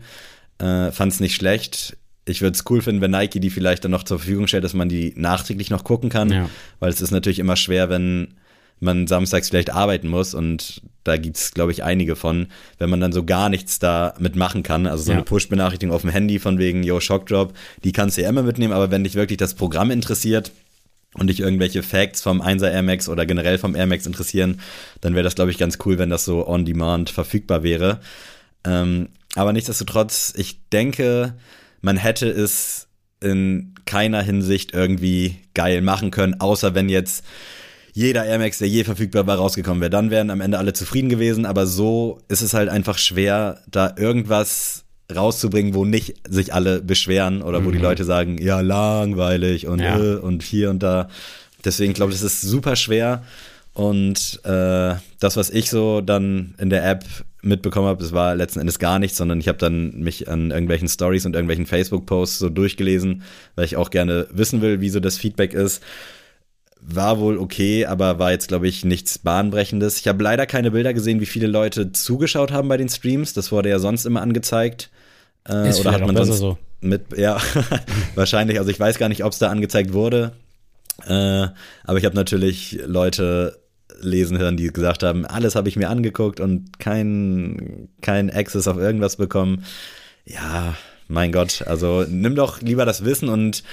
[0.58, 1.96] äh, fand es nicht schlecht.
[2.26, 4.74] Ich würde es cool finden, wenn Nike die vielleicht dann noch zur Verfügung stellt, dass
[4.74, 6.50] man die nachträglich noch gucken kann, ja.
[6.80, 8.34] weil es ist natürlich immer schwer, wenn
[8.84, 13.12] man samstags vielleicht arbeiten muss und da gibt's glaube ich, einige von, wenn man dann
[13.12, 14.88] so gar nichts da mitmachen kann.
[14.88, 15.18] Also so ja.
[15.18, 18.74] eine Push-Benachrichtigung auf dem Handy von wegen, yo, Shockdrop, die kannst du ja immer mitnehmen,
[18.74, 20.52] aber wenn dich wirklich das Programm interessiert
[21.16, 24.60] und dich irgendwelche Facts vom 1er Air Max oder generell vom Air Max interessieren,
[25.02, 28.00] dann wäre das, glaube ich, ganz cool, wenn das so on demand verfügbar wäre.
[28.66, 31.34] Ähm, aber nichtsdestotrotz, ich denke,
[31.82, 32.88] man hätte es
[33.20, 37.24] in keiner Hinsicht irgendwie geil machen können, außer wenn jetzt
[37.94, 39.92] jeder Air Max, der je verfügbar war, rausgekommen wäre.
[39.92, 43.94] Dann wären am Ende alle zufrieden gewesen, aber so ist es halt einfach schwer, da
[43.96, 47.74] irgendwas rauszubringen, wo nicht sich alle beschweren oder wo mhm.
[47.74, 49.98] die Leute sagen, ja, langweilig und, ja.
[49.98, 51.08] Äh, und hier und da.
[51.64, 53.24] Deswegen glaube ich, das ist super schwer.
[53.74, 57.06] Und äh, das, was ich so dann in der App
[57.42, 60.88] mitbekommen habe, das war letzten Endes gar nichts, sondern ich habe dann mich an irgendwelchen
[60.88, 63.24] Stories und irgendwelchen Facebook-Posts so durchgelesen,
[63.56, 65.84] weil ich auch gerne wissen will, wie so das Feedback ist
[66.86, 70.00] war wohl okay, aber war jetzt, glaube ich, nichts Bahnbrechendes.
[70.00, 73.34] Ich habe leider keine Bilder gesehen, wie viele Leute zugeschaut haben bei den Streams.
[73.34, 74.90] Das wurde ja sonst immer angezeigt.
[75.48, 76.58] Äh, Ist oder hat man sonst so.
[76.82, 77.38] mit, ja,
[78.16, 78.60] wahrscheinlich.
[78.60, 80.34] Also ich weiß gar nicht, ob es da angezeigt wurde.
[81.08, 81.48] Äh,
[81.84, 83.60] aber ich habe natürlich Leute
[84.02, 88.78] lesen hören, die gesagt haben, alles habe ich mir angeguckt und kein, kein Access auf
[88.78, 89.66] irgendwas bekommen.
[90.26, 90.76] Ja,
[91.08, 93.64] mein Gott, also nimm doch lieber das Wissen und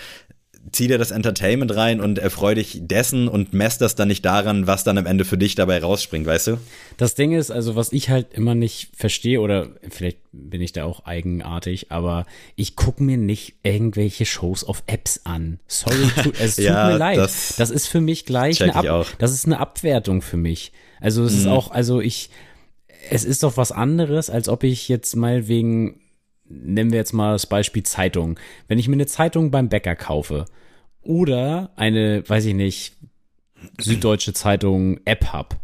[0.73, 4.66] zieh dir das Entertainment rein und erfreu dich dessen und mess das dann nicht daran,
[4.66, 6.59] was dann am Ende für dich dabei rausspringt, weißt du?
[6.96, 10.85] Das Ding ist, also was ich halt immer nicht verstehe, oder vielleicht bin ich da
[10.85, 15.61] auch eigenartig, aber ich gucke mir nicht irgendwelche Shows auf Apps an.
[15.66, 17.18] Sorry, tu, es tut ja, mir leid.
[17.18, 20.73] Das, das, ist für mich gleich eine Ab das ist eine Abwertung für mich.
[21.01, 21.38] Also es mhm.
[21.38, 22.31] ist auch, also ich,
[23.09, 26.01] es ist doch was anderes, als ob ich jetzt mal wegen
[26.50, 28.38] nehmen wir jetzt mal das Beispiel Zeitung.
[28.68, 30.44] Wenn ich mir eine Zeitung beim Bäcker kaufe
[31.02, 32.96] oder eine, weiß ich nicht,
[33.78, 35.60] Süddeutsche Zeitung App hab,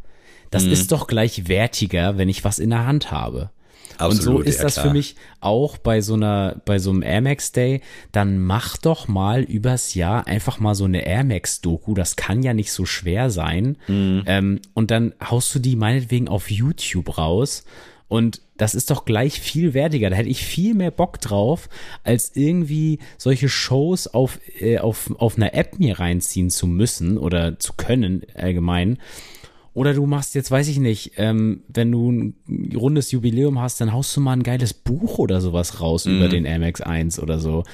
[0.51, 0.73] das mhm.
[0.73, 3.51] ist doch gleich wertiger, wenn ich was in der Hand habe.
[3.99, 4.87] Absolut, und so ist ja, das klar.
[4.87, 7.81] für mich auch bei so einer, bei so einem Air Max Day.
[8.13, 11.95] Dann mach doch mal übers Jahr einfach mal so eine Air Max Doku.
[11.95, 13.79] Das kann ja nicht so schwer sein.
[13.89, 14.23] Mhm.
[14.27, 17.65] Ähm, und dann haust du die meinetwegen auf YouTube raus
[18.09, 20.11] und das ist doch gleich viel wertiger.
[20.11, 21.69] Da hätte ich viel mehr Bock drauf,
[22.05, 27.59] als irgendwie solche Shows auf, äh, auf, auf einer App mir reinziehen zu müssen oder
[27.59, 28.99] zu können allgemein.
[29.75, 33.93] Oder du machst jetzt, weiß ich nicht, ähm, wenn du ein rundes Jubiläum hast, dann
[33.93, 36.17] haust du mal ein geiles Buch oder sowas raus mhm.
[36.17, 37.65] über den Amex 1 oder so.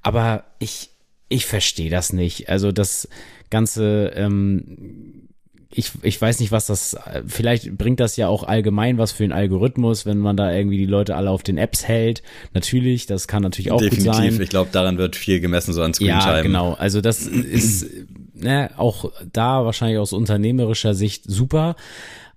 [0.00, 0.90] Aber ich,
[1.28, 2.48] ich verstehe das nicht.
[2.48, 3.08] Also das
[3.50, 5.28] ganze ähm,
[5.74, 9.32] ich, ich weiß nicht, was das, vielleicht bringt das ja auch allgemein was für den
[9.32, 12.22] Algorithmus, wenn man da irgendwie die Leute alle auf den Apps hält.
[12.52, 14.06] Natürlich, das kann natürlich auch Definitiv.
[14.06, 14.40] gut sein.
[14.40, 16.36] Ich glaube, daran wird viel gemessen, so an Screentime.
[16.36, 16.74] Ja, genau.
[16.74, 17.86] Also das ist
[18.34, 21.76] ne, auch da wahrscheinlich aus unternehmerischer Sicht super.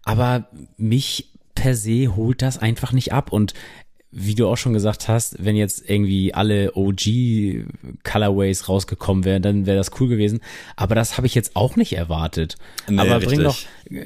[0.04, 3.32] Aber mich per se holt das einfach nicht ab.
[3.32, 3.54] Und
[4.18, 7.66] wie du auch schon gesagt hast, wenn jetzt irgendwie alle OG
[8.06, 10.40] Colorways rausgekommen wären, dann wäre das cool gewesen.
[10.78, 12.56] Aber das habe ich jetzt auch nicht erwartet.
[12.88, 13.58] Nee, Aber bring doch,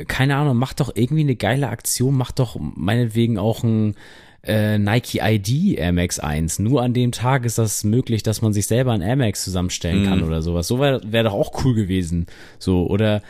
[0.07, 3.95] keine Ahnung, mach doch irgendwie eine geile Aktion, mach doch meinetwegen auch ein
[4.43, 6.57] äh, Nike ID Air Max 1.
[6.57, 10.05] Nur an dem Tag ist das möglich, dass man sich selber ein Air Max zusammenstellen
[10.05, 10.25] kann mhm.
[10.25, 10.67] oder sowas.
[10.67, 12.25] So wäre wär doch auch cool gewesen.
[12.57, 13.21] So, oder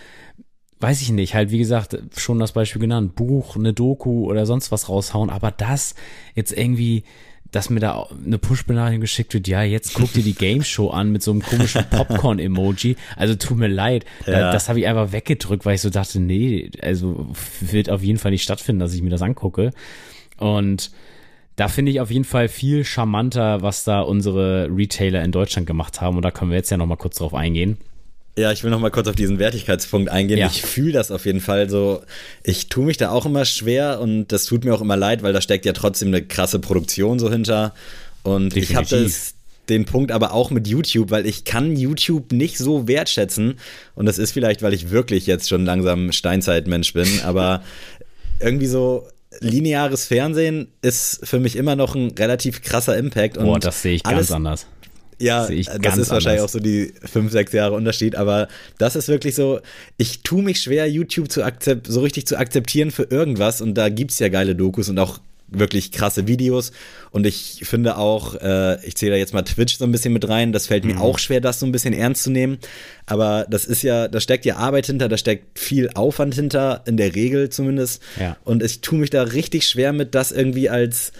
[0.80, 4.72] weiß ich nicht, halt wie gesagt, schon das Beispiel genannt, Buch, eine Doku oder sonst
[4.72, 5.94] was raushauen, aber das
[6.36, 7.04] jetzt irgendwie,
[7.52, 11.12] dass mir da eine Push-Benachrichtigung geschickt wird, ja, jetzt guck dir die Game Show an
[11.12, 12.96] mit so einem komischen Popcorn-Emoji.
[13.18, 14.52] Also tut mir leid, ja.
[14.52, 17.28] das habe ich einfach weggedrückt, weil ich so dachte, nee, also
[17.60, 19.72] wird auf jeden Fall nicht stattfinden, dass ich mir das angucke.
[20.38, 20.92] Und
[21.58, 26.00] da finde ich auf jeden Fall viel charmanter, was da unsere Retailer in Deutschland gemacht
[26.00, 26.16] haben.
[26.16, 27.78] Und da können wir jetzt ja noch mal kurz drauf eingehen.
[28.40, 30.40] Ja, ich will noch mal kurz auf diesen Wertigkeitspunkt eingehen.
[30.40, 30.48] Ja.
[30.48, 32.02] Ich fühle das auf jeden Fall so.
[32.44, 35.34] Ich tue mich da auch immer schwer und das tut mir auch immer leid, weil
[35.34, 37.74] da steckt ja trotzdem eine krasse Produktion so hinter.
[38.24, 38.70] Und Definitiv.
[38.70, 39.34] ich habe das
[39.70, 43.60] den Punkt aber auch mit YouTube, weil ich kann YouTube nicht so wertschätzen.
[43.96, 47.64] Und das ist vielleicht, weil ich wirklich jetzt schon langsam Steinzeitmensch bin, aber
[48.40, 49.08] irgendwie so,
[49.42, 53.38] lineares Fernsehen ist für mich immer noch ein relativ krasser Impact.
[53.38, 54.68] Und Boah, das sehe ich alles, ganz anders.
[55.20, 55.50] Ja, das
[55.82, 56.44] ganz ist wahrscheinlich anders.
[56.44, 59.60] auch so die fünf, sechs Jahre Unterschied, aber das ist wirklich so,
[59.98, 63.90] ich tue mich schwer, YouTube zu akzept, so richtig zu akzeptieren für irgendwas und da
[63.90, 65.20] gibt's ja geile Dokus und auch
[65.52, 66.72] wirklich krasse Videos
[67.10, 70.30] und ich finde auch, äh, ich zähle da jetzt mal Twitch so ein bisschen mit
[70.30, 71.02] rein, das fällt mir Mhm.
[71.02, 72.60] auch schwer, das so ein bisschen ernst zu nehmen,
[73.08, 76.98] aber das ist ja, da steckt ja Arbeit hinter, da steckt viel Aufwand hinter, in
[76.98, 78.38] der Regel zumindest Ja.
[78.44, 81.14] und ich tue mich da richtig schwer mit, das irgendwie als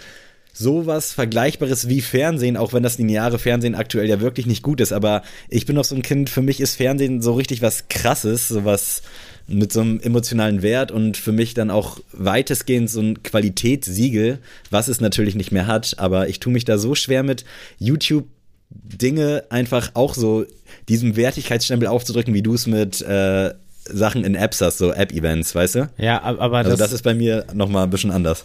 [0.52, 4.92] sowas Vergleichbares wie Fernsehen, auch wenn das lineare Fernsehen aktuell ja wirklich nicht gut ist.
[4.92, 8.48] Aber ich bin noch so ein Kind, für mich ist Fernsehen so richtig was Krasses,
[8.48, 9.02] sowas
[9.46, 14.38] mit so einem emotionalen Wert und für mich dann auch weitestgehend so ein Qualitätssiegel,
[14.70, 15.94] was es natürlich nicht mehr hat.
[15.98, 17.44] Aber ich tue mich da so schwer mit
[17.78, 18.26] YouTube.
[18.72, 20.44] Dinge einfach auch so
[20.88, 23.52] diesem Wertigkeitsstempel aufzudrücken, wie du es mit äh,
[23.84, 25.90] Sachen in Apps hast, so App-Events, weißt du?
[25.98, 28.44] Ja, ab- aber Also das, das ist bei mir nochmal ein bisschen anders.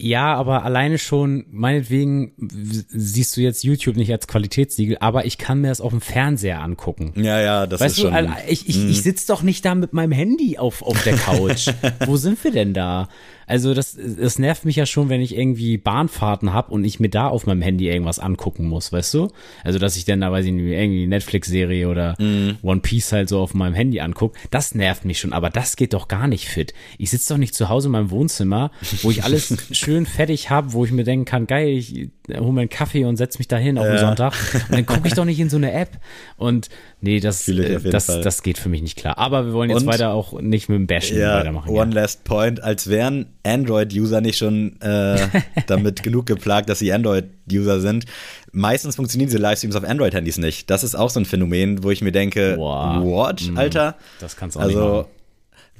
[0.00, 5.60] Ja, aber alleine schon, meinetwegen siehst du jetzt YouTube nicht als Qualitätssiegel, aber ich kann
[5.60, 7.12] mir das auf dem Fernseher angucken.
[7.16, 8.32] Ja, ja, das Weißt ist du, schon.
[8.46, 11.68] Ich, ich, ich sitze doch nicht da mit meinem Handy auf, auf der Couch.
[12.06, 13.08] Wo sind wir denn da?
[13.48, 17.08] Also das, das nervt mich ja schon, wenn ich irgendwie Bahnfahrten hab und ich mir
[17.08, 19.28] da auf meinem Handy irgendwas angucken muss, weißt du?
[19.64, 22.14] Also dass ich dann da, weiß ich nicht, irgendwie Netflix-Serie oder
[22.62, 25.94] One Piece halt so auf meinem Handy anguck, das nervt mich schon, aber das geht
[25.94, 26.74] doch gar nicht fit.
[26.98, 28.70] Ich sitze doch nicht zu Hause in meinem Wohnzimmer,
[29.02, 32.60] wo ich alles schön fertig hab, wo ich mir denken kann, geil, ich hole mir
[32.60, 34.00] einen Kaffee und setz mich dahin auf den Ja.
[34.00, 34.34] Sonntag
[34.68, 35.98] und dann gucke ich doch nicht in so eine App
[36.36, 36.68] und
[37.00, 38.22] nee, das, äh, das, Fall.
[38.22, 39.18] das geht für mich nicht klar.
[39.18, 41.70] Aber wir wollen jetzt Und- weiter auch nicht mit dem Bashen Ja, weitermachen.
[41.70, 45.18] one last point, als wären Android-User nicht schon äh,
[45.66, 48.04] damit genug geplagt, dass sie Android-User sind.
[48.52, 50.70] Meistens funktionieren diese Livestreams auf Android-Handys nicht.
[50.70, 53.00] Das ist auch so ein Phänomen, wo ich mir denke, Boah.
[53.04, 53.96] what, Alter?
[54.20, 55.08] Das kannst du auch nicht Also machen.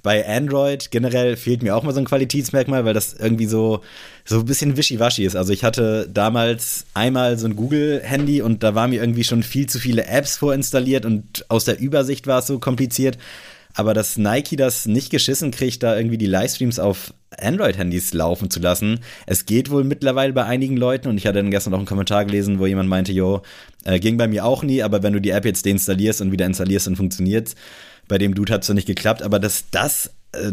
[0.02, 3.80] Bei Android generell fehlt mir auch mal so ein Qualitätsmerkmal, weil das irgendwie so,
[4.24, 5.36] so ein bisschen wischiwaschi ist.
[5.36, 9.68] Also ich hatte damals einmal so ein Google-Handy und da waren mir irgendwie schon viel
[9.68, 13.18] zu viele Apps vorinstalliert und aus der Übersicht war es so kompliziert.
[13.74, 18.60] Aber dass Nike das nicht geschissen kriegt, da irgendwie die Livestreams auf Android-Handys laufen zu
[18.60, 19.00] lassen.
[19.26, 22.24] Es geht wohl mittlerweile bei einigen Leuten und ich hatte dann gestern auch einen Kommentar
[22.24, 23.42] gelesen, wo jemand meinte, jo,
[23.84, 26.46] äh, ging bei mir auch nie, aber wenn du die App jetzt deinstallierst und wieder
[26.46, 27.54] installierst, dann funktioniert's.
[28.08, 30.52] Bei dem Dude hat es noch nicht geklappt, aber dass das äh,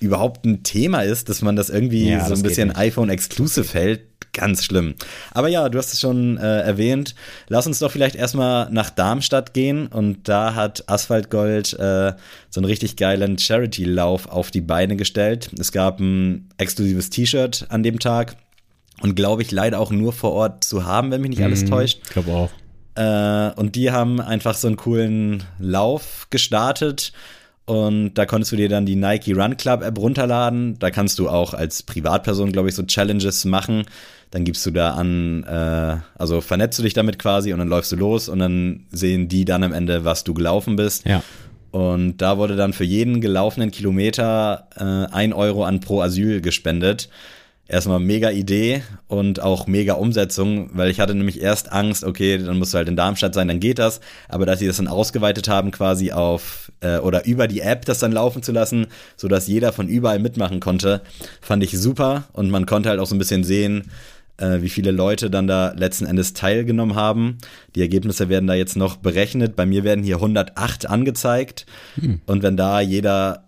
[0.00, 4.00] überhaupt ein Thema ist, dass man das irgendwie Ja, so das ein bisschen iPhone-exclusive hält,
[4.32, 4.94] ganz schlimm.
[5.32, 7.14] Aber ja, du hast es schon äh, erwähnt.
[7.48, 12.12] Lass uns doch vielleicht erstmal nach Darmstadt gehen und da hat Asphaltgold äh,
[12.50, 15.50] so einen richtig geilen Charity-Lauf auf die Beine gestellt.
[15.58, 18.36] Es gab ein exklusives T-Shirt an dem Tag
[19.00, 22.00] und glaube ich leider auch nur vor Ort zu haben, wenn mich nicht alles täuscht.
[22.04, 22.50] Ich glaube auch.
[22.96, 27.12] Äh, und die haben einfach so einen coolen Lauf gestartet.
[27.66, 30.78] Und da konntest du dir dann die Nike Run Club App runterladen.
[30.78, 33.84] Da kannst du auch als Privatperson, glaube ich, so Challenges machen.
[34.30, 37.92] Dann gibst du da an, äh, also vernetzt du dich damit quasi und dann läufst
[37.92, 41.06] du los und dann sehen die dann am Ende, was du gelaufen bist.
[41.06, 41.22] Ja.
[41.72, 47.08] Und da wurde dann für jeden gelaufenen Kilometer äh, ein Euro an pro Asyl gespendet.
[47.68, 52.58] Erstmal mega Idee und auch mega Umsetzung, weil ich hatte nämlich erst Angst, okay, dann
[52.58, 54.00] musst du halt in Darmstadt sein, dann geht das.
[54.28, 57.98] Aber dass sie das dann ausgeweitet haben, quasi auf äh, oder über die App das
[57.98, 61.02] dann laufen zu lassen, sodass jeder von überall mitmachen konnte,
[61.40, 62.24] fand ich super.
[62.32, 63.90] Und man konnte halt auch so ein bisschen sehen,
[64.36, 67.38] äh, wie viele Leute dann da letzten Endes teilgenommen haben.
[67.74, 69.56] Die Ergebnisse werden da jetzt noch berechnet.
[69.56, 71.66] Bei mir werden hier 108 angezeigt.
[72.26, 73.45] Und wenn da jeder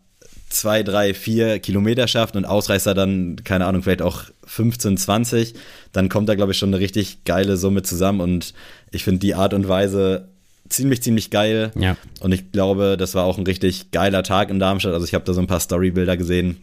[0.48, 5.54] zwei, drei, vier Kilometer schafft und Ausreißer dann, keine Ahnung, vielleicht auch 15, 20,
[5.92, 8.20] dann kommt da, glaube ich, schon eine richtig geile Summe zusammen.
[8.20, 8.54] Und
[8.90, 10.28] ich finde die Art und Weise
[10.68, 11.72] ziemlich, ziemlich geil.
[11.78, 11.96] Ja.
[12.20, 14.94] Und ich glaube, das war auch ein richtig geiler Tag in Darmstadt.
[14.94, 16.58] Also ich habe da so ein paar Storybilder gesehen.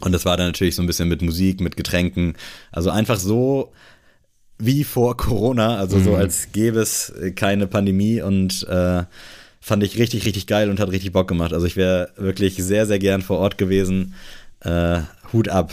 [0.00, 2.34] Und das war dann natürlich so ein bisschen mit Musik, mit Getränken.
[2.70, 3.72] Also einfach so
[4.58, 9.04] wie vor Corona, also so als gäbe es keine Pandemie und äh,
[9.60, 11.52] fand ich richtig, richtig geil und hat richtig Bock gemacht.
[11.52, 14.14] Also ich wäre wirklich sehr, sehr gern vor Ort gewesen.
[14.60, 15.00] Äh,
[15.32, 15.72] Hut ab.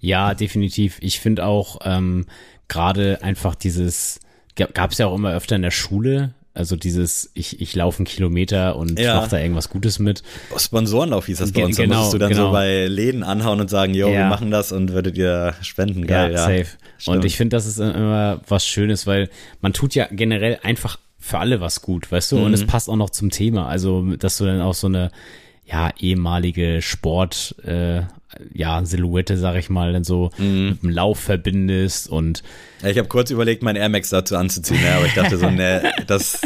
[0.00, 0.98] Ja, definitiv.
[1.00, 2.26] Ich finde auch ähm,
[2.68, 4.20] gerade einfach dieses,
[4.56, 8.06] gab es ja auch immer öfter in der Schule, also dieses, ich, ich laufe einen
[8.06, 9.16] Kilometer und Ja.
[9.16, 10.22] mache da irgendwas Gutes mit.
[10.56, 11.76] Sponsorenlauf hieß das bei Ge- uns.
[11.76, 12.46] Da genau, musstest du dann genau.
[12.46, 14.28] so bei Läden anhauen und sagen, yo, wir Ja.
[14.28, 16.06] machen das und würdet ihr spenden.
[16.06, 16.38] Geil, ja.
[16.38, 16.66] safe.
[16.98, 17.16] Stimmt.
[17.18, 19.28] Und ich finde, das ist immer was Schönes, weil
[19.60, 22.36] man tut ja generell einfach für alle was gut, weißt du?
[22.38, 22.54] Und Mhm.
[22.54, 23.66] es passt auch noch zum Thema.
[23.68, 25.10] Also, dass du dann auch so eine,
[25.64, 28.02] ja, ehemalige Sport, äh,
[28.54, 30.68] ja, Silhouette, sag ich mal, dann so Mhm.
[30.70, 32.42] mit dem Lauf verbindest und
[32.82, 35.50] Ja, ich habe kurz überlegt, mein Air Max dazu anzuziehen, ja, aber ich dachte so,
[35.50, 36.40] nee, das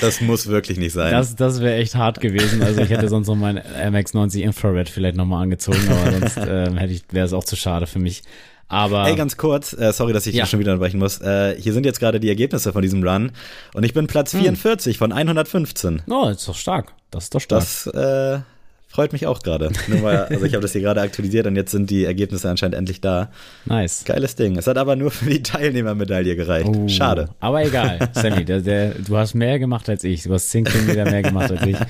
[0.00, 1.12] Das muss wirklich nicht sein.
[1.12, 2.62] Das, das wäre echt hart gewesen.
[2.62, 6.94] Also ich hätte sonst noch mein MX90 Infrared vielleicht nochmal angezogen, aber sonst ähm, hätte
[6.94, 8.22] ich, wäre es auch zu schade für mich.
[8.68, 10.46] Aber Ey, ganz kurz, äh, sorry, dass ich ja.
[10.46, 11.20] schon wieder unterbrechen muss.
[11.20, 13.32] Äh, hier sind jetzt gerade die Ergebnisse von diesem Run
[13.74, 14.98] und ich bin Platz 44 hm.
[14.98, 16.02] von 115.
[16.08, 16.92] Oh, das ist doch stark.
[17.10, 17.60] Das ist doch stark.
[17.60, 18.40] Das äh,
[18.88, 19.70] freut mich auch gerade.
[20.02, 23.30] also ich habe das hier gerade aktualisiert und jetzt sind die Ergebnisse anscheinend endlich da.
[23.66, 24.04] Nice.
[24.04, 24.56] Geiles Ding.
[24.56, 26.68] Es hat aber nur für die Teilnehmermedaille gereicht.
[26.68, 27.30] Oh, Schade.
[27.40, 30.22] Aber egal, Sammy, der, der, du hast mehr gemacht als ich.
[30.22, 31.76] Du hast 10 Kilometer mehr gemacht als ich.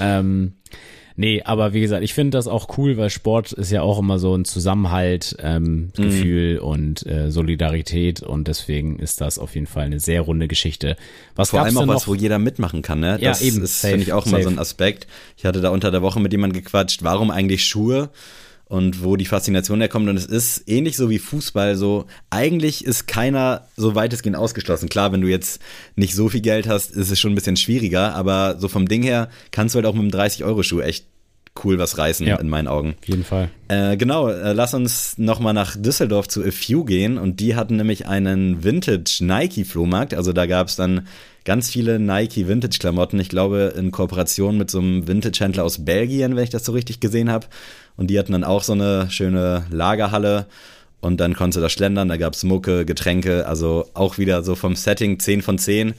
[0.00, 0.52] Ähm,
[1.20, 4.20] Nee, aber wie gesagt, ich finde das auch cool, weil Sport ist ja auch immer
[4.20, 6.02] so ein Zusammenhalt, ähm, mhm.
[6.04, 10.96] Gefühl und äh, Solidarität und deswegen ist das auf jeden Fall eine sehr runde Geschichte.
[11.34, 13.18] Was Vor allem auch was, wo jeder mitmachen kann, ne?
[13.20, 13.64] Das ja, eben.
[13.64, 14.36] ist, finde ich, auch safe.
[14.36, 15.08] immer so ein Aspekt.
[15.36, 18.10] Ich hatte da unter der Woche mit jemandem gequatscht, warum eigentlich Schuhe?
[18.68, 20.08] Und wo die Faszination herkommt.
[20.08, 21.76] Und es ist ähnlich so wie Fußball.
[21.76, 24.88] So, eigentlich ist keiner so weitestgehend ausgeschlossen.
[24.88, 25.60] Klar, wenn du jetzt
[25.96, 29.02] nicht so viel Geld hast, ist es schon ein bisschen schwieriger, aber so vom Ding
[29.02, 31.06] her kannst du halt auch mit einem 30-Euro-Schuh echt
[31.64, 32.94] cool was reißen, ja, in meinen Augen.
[33.00, 33.50] Auf jeden Fall.
[33.68, 37.76] Äh, genau, äh, lass uns nochmal nach Düsseldorf zu A Few gehen und die hatten
[37.76, 40.14] nämlich einen Vintage Nike-Flohmarkt.
[40.14, 41.06] Also da gab es dann
[41.48, 43.18] ganz viele Nike Vintage-Klamotten.
[43.18, 47.00] Ich glaube, in Kooperation mit so einem Vintage-Händler aus Belgien, wenn ich das so richtig
[47.00, 47.46] gesehen habe.
[47.96, 50.44] Und die hatten dann auch so eine schöne Lagerhalle.
[51.00, 54.56] Und dann konntest du da schlendern, da gab es Mucke, Getränke, also auch wieder so
[54.56, 55.94] vom Setting 10 von 10.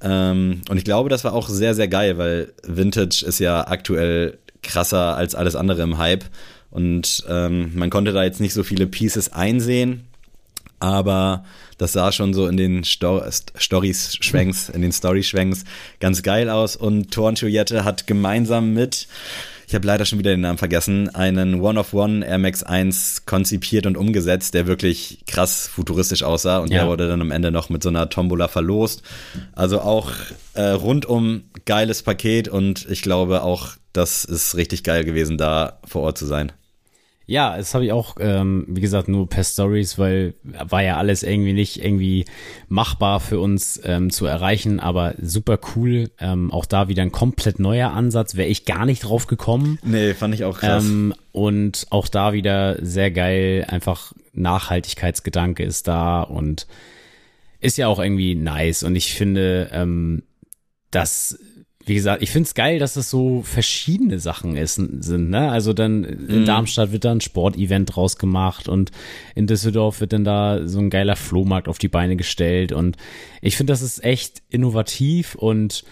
[0.00, 4.38] Ähm, und ich glaube, das war auch sehr, sehr geil, weil Vintage ist ja aktuell
[4.62, 6.24] krasser als alles andere im Hype.
[6.70, 10.06] Und ähm, man konnte da jetzt nicht so viele Pieces einsehen,
[10.80, 11.44] aber
[11.78, 13.22] das sah schon so in den Sto
[13.56, 15.64] Stories-Schwenks, in den Story-Schwenks
[16.00, 16.76] ganz geil aus.
[16.76, 19.08] Und Thorn Juliette hat gemeinsam mit
[19.68, 23.98] ich habe leider schon wieder den Namen vergessen, einen One-of-One Air Max 1 konzipiert und
[23.98, 26.78] umgesetzt, der wirklich krass futuristisch aussah und ja.
[26.78, 29.02] der wurde dann am Ende noch mit so einer Tombola verlost.
[29.54, 30.10] Also auch
[30.54, 36.00] äh, rundum geiles Paket und ich glaube auch, das ist richtig geil gewesen, da vor
[36.00, 36.50] Ort zu sein.
[37.30, 41.22] Ja, das habe ich auch, ähm, wie gesagt, nur per Stories, weil war ja alles
[41.22, 42.24] irgendwie nicht irgendwie
[42.68, 46.10] machbar für uns ähm, zu erreichen, aber super cool.
[46.18, 49.78] Ähm, auch da wieder ein komplett neuer Ansatz, wäre ich gar nicht drauf gekommen.
[49.82, 50.82] Nee, fand ich auch krass.
[50.82, 56.66] Ähm, und auch da wieder sehr geil, einfach Nachhaltigkeitsgedanke ist da und
[57.60, 58.84] ist ja auch irgendwie nice.
[58.84, 60.22] Und ich finde, ähm,
[60.90, 61.38] dass
[61.88, 65.30] wie gesagt, ich finde es geil, dass das so verschiedene Sachen ist, sind.
[65.30, 65.50] Ne?
[65.50, 66.44] Also dann in mhm.
[66.44, 68.90] Darmstadt wird da ein Sportevent draus gemacht und
[69.34, 72.72] in Düsseldorf wird dann da so ein geiler Flohmarkt auf die Beine gestellt.
[72.72, 72.96] Und
[73.40, 75.84] ich finde, das ist echt innovativ und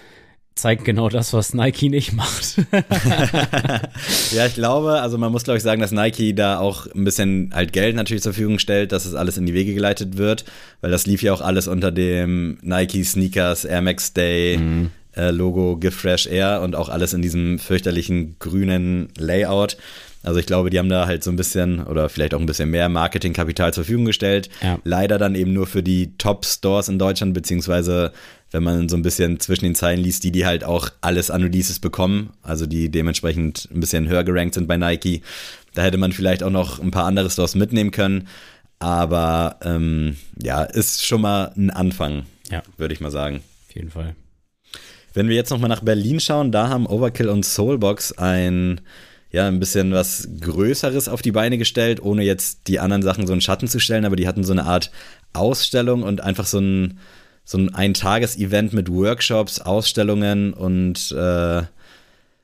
[0.54, 2.58] zeigt genau das, was Nike nicht macht.
[4.32, 7.50] ja, ich glaube, also man muss glaube ich sagen, dass Nike da auch ein bisschen
[7.54, 10.46] halt Geld natürlich zur Verfügung stellt, dass es das alles in die Wege geleitet wird,
[10.80, 15.30] weil das lief ja auch alles unter dem Nike Sneakers Air Max Day mhm äh,
[15.30, 19.76] Logo Give Fresh Air und auch alles in diesem fürchterlichen grünen Layout.
[20.22, 22.70] Also ich glaube, die haben da halt so ein bisschen oder vielleicht auch ein bisschen
[22.70, 24.48] mehr Marketingkapital zur Verfügung gestellt.
[24.60, 24.78] Ja.
[24.82, 28.12] Leider dann eben nur für die Top-Stores in Deutschland, beziehungsweise
[28.50, 31.42] wenn man so ein bisschen zwischen den Zeilen liest, die, die halt auch alles an
[31.42, 35.22] Releases bekommen, also die dementsprechend ein bisschen höher gerankt sind bei Nike.
[35.74, 38.26] Da hätte man vielleicht auch noch ein paar andere Stores mitnehmen können.
[38.78, 42.62] Aber ähm, ja, ist schon mal ein Anfang, ja.
[42.76, 43.42] würde ich mal sagen.
[43.68, 44.16] Auf jeden Fall.
[45.16, 48.82] Wenn wir jetzt nochmal nach Berlin schauen, da haben Overkill und Soulbox ein
[49.32, 53.32] ja, ein bisschen was Größeres auf die Beine gestellt, ohne jetzt die anderen Sachen so
[53.32, 54.90] in Schatten zu stellen, aber die hatten so eine Art
[55.32, 56.98] Ausstellung und einfach so ein,
[57.44, 61.62] so ein Ein-Tages-Event mit Workshops, Ausstellungen und äh,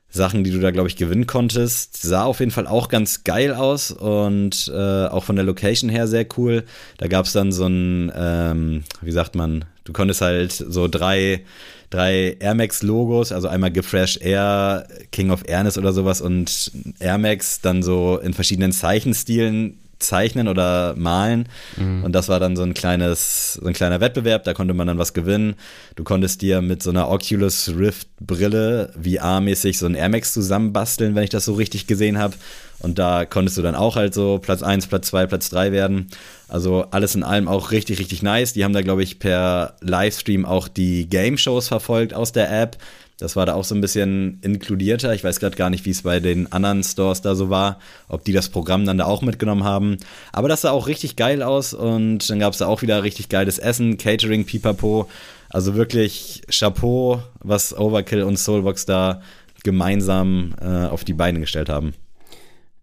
[0.09, 2.01] Sachen, die du da, glaube ich, gewinnen konntest.
[2.01, 6.07] Sah auf jeden Fall auch ganz geil aus und äh, auch von der Location her
[6.07, 6.63] sehr cool.
[6.97, 11.41] Da gab es dann so ein, ähm, wie sagt man, du konntest halt so drei
[11.89, 17.19] drei Air Max Logos, also einmal Gefresh Air, King of Airness oder sowas und Air
[17.19, 21.49] Max dann so in verschiedenen Zeichenstilen zeichnen oder malen.
[21.77, 22.03] Mhm.
[22.03, 24.97] Und das war dann so ein kleines, so ein kleiner Wettbewerb, da konnte man dann
[24.97, 25.55] was gewinnen.
[25.95, 31.15] Du konntest dir mit so einer Oculus Rift Brille VR-mäßig so ein Air Max zusammenbasteln,
[31.15, 32.35] wenn ich das so richtig gesehen habe.
[32.79, 36.09] Und da konntest du dann auch halt so Platz 1, Platz 2, Platz 3 werden.
[36.49, 38.51] Also alles in allem auch richtig, richtig nice.
[38.53, 42.77] Die haben da, glaube ich, per Livestream auch die Game-Shows verfolgt aus der App.
[43.19, 45.13] Das war da auch so ein bisschen inkludierter.
[45.13, 48.25] Ich weiß gerade gar nicht, wie es bei den anderen Stores da so war, ob
[48.25, 49.97] die das Programm dann da auch mitgenommen haben.
[50.31, 53.29] Aber das sah auch richtig geil aus und dann gab es da auch wieder richtig
[53.29, 55.07] geiles Essen, Catering, Pipapo.
[55.49, 59.21] Also wirklich Chapeau, was Overkill und Soulbox da
[59.63, 61.93] gemeinsam äh, auf die Beine gestellt haben.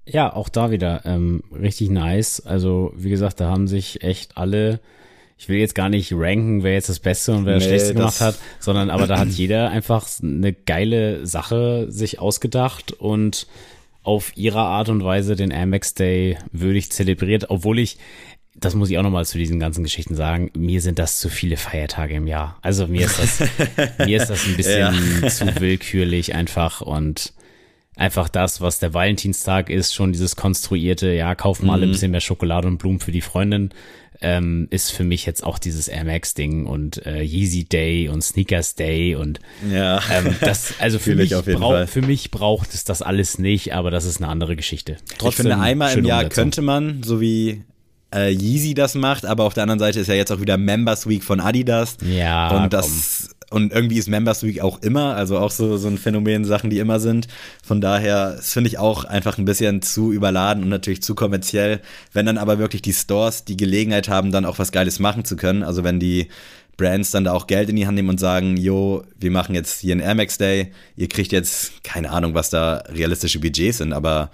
[0.07, 2.41] Ja, auch da wieder ähm, richtig nice.
[2.41, 4.81] Also wie gesagt, da haben sich echt alle
[5.41, 7.95] ich will jetzt gar nicht ranken, wer jetzt das Beste und wer das nee, Schlechteste
[7.95, 13.47] gemacht hat, sondern aber da hat jeder einfach eine geile Sache sich ausgedacht und
[14.03, 17.97] auf ihre Art und Weise den Amex Day würdig zelebriert, obwohl ich
[18.55, 21.57] das muss ich auch nochmal zu diesen ganzen Geschichten sagen, mir sind das zu viele
[21.57, 22.59] Feiertage im Jahr.
[22.61, 23.49] Also mir ist das,
[24.07, 25.29] mir ist das ein bisschen ja.
[25.29, 27.33] zu willkürlich einfach und
[27.97, 31.85] einfach das, was der Valentinstag ist, schon dieses konstruierte, ja, kaufen mal mhm.
[31.85, 33.71] ein bisschen mehr Schokolade und Blumen für die Freundin
[34.21, 38.23] ähm, ist für mich jetzt auch dieses Air Max Ding und äh, Yeezy Day und
[38.23, 39.41] Sneakers Day und
[39.71, 40.01] ja.
[40.11, 44.05] ähm, das also für mich braucht für mich braucht es das alles nicht, aber das
[44.05, 44.97] ist eine andere Geschichte.
[45.19, 46.43] Trotzdem ich finde einmal im Jahr Umsetzung.
[46.45, 47.65] könnte man so wie
[48.15, 51.09] äh, Yeezy das macht, aber auf der anderen Seite ist ja jetzt auch wieder Members
[51.09, 55.51] Week von Adidas ja und das und irgendwie ist Members Week auch immer, also auch
[55.51, 57.27] so, so ein Phänomen, Sachen, die immer sind.
[57.63, 61.81] Von daher, das finde ich auch einfach ein bisschen zu überladen und natürlich zu kommerziell.
[62.13, 65.37] Wenn dann aber wirklich die Stores die Gelegenheit haben, dann auch was Geiles machen zu
[65.37, 66.29] können, also wenn die
[66.77, 69.81] Brands dann da auch Geld in die Hand nehmen und sagen, jo, wir machen jetzt
[69.81, 73.93] hier einen Air Max Day, ihr kriegt jetzt, keine Ahnung, was da realistische Budgets sind,
[73.93, 74.31] aber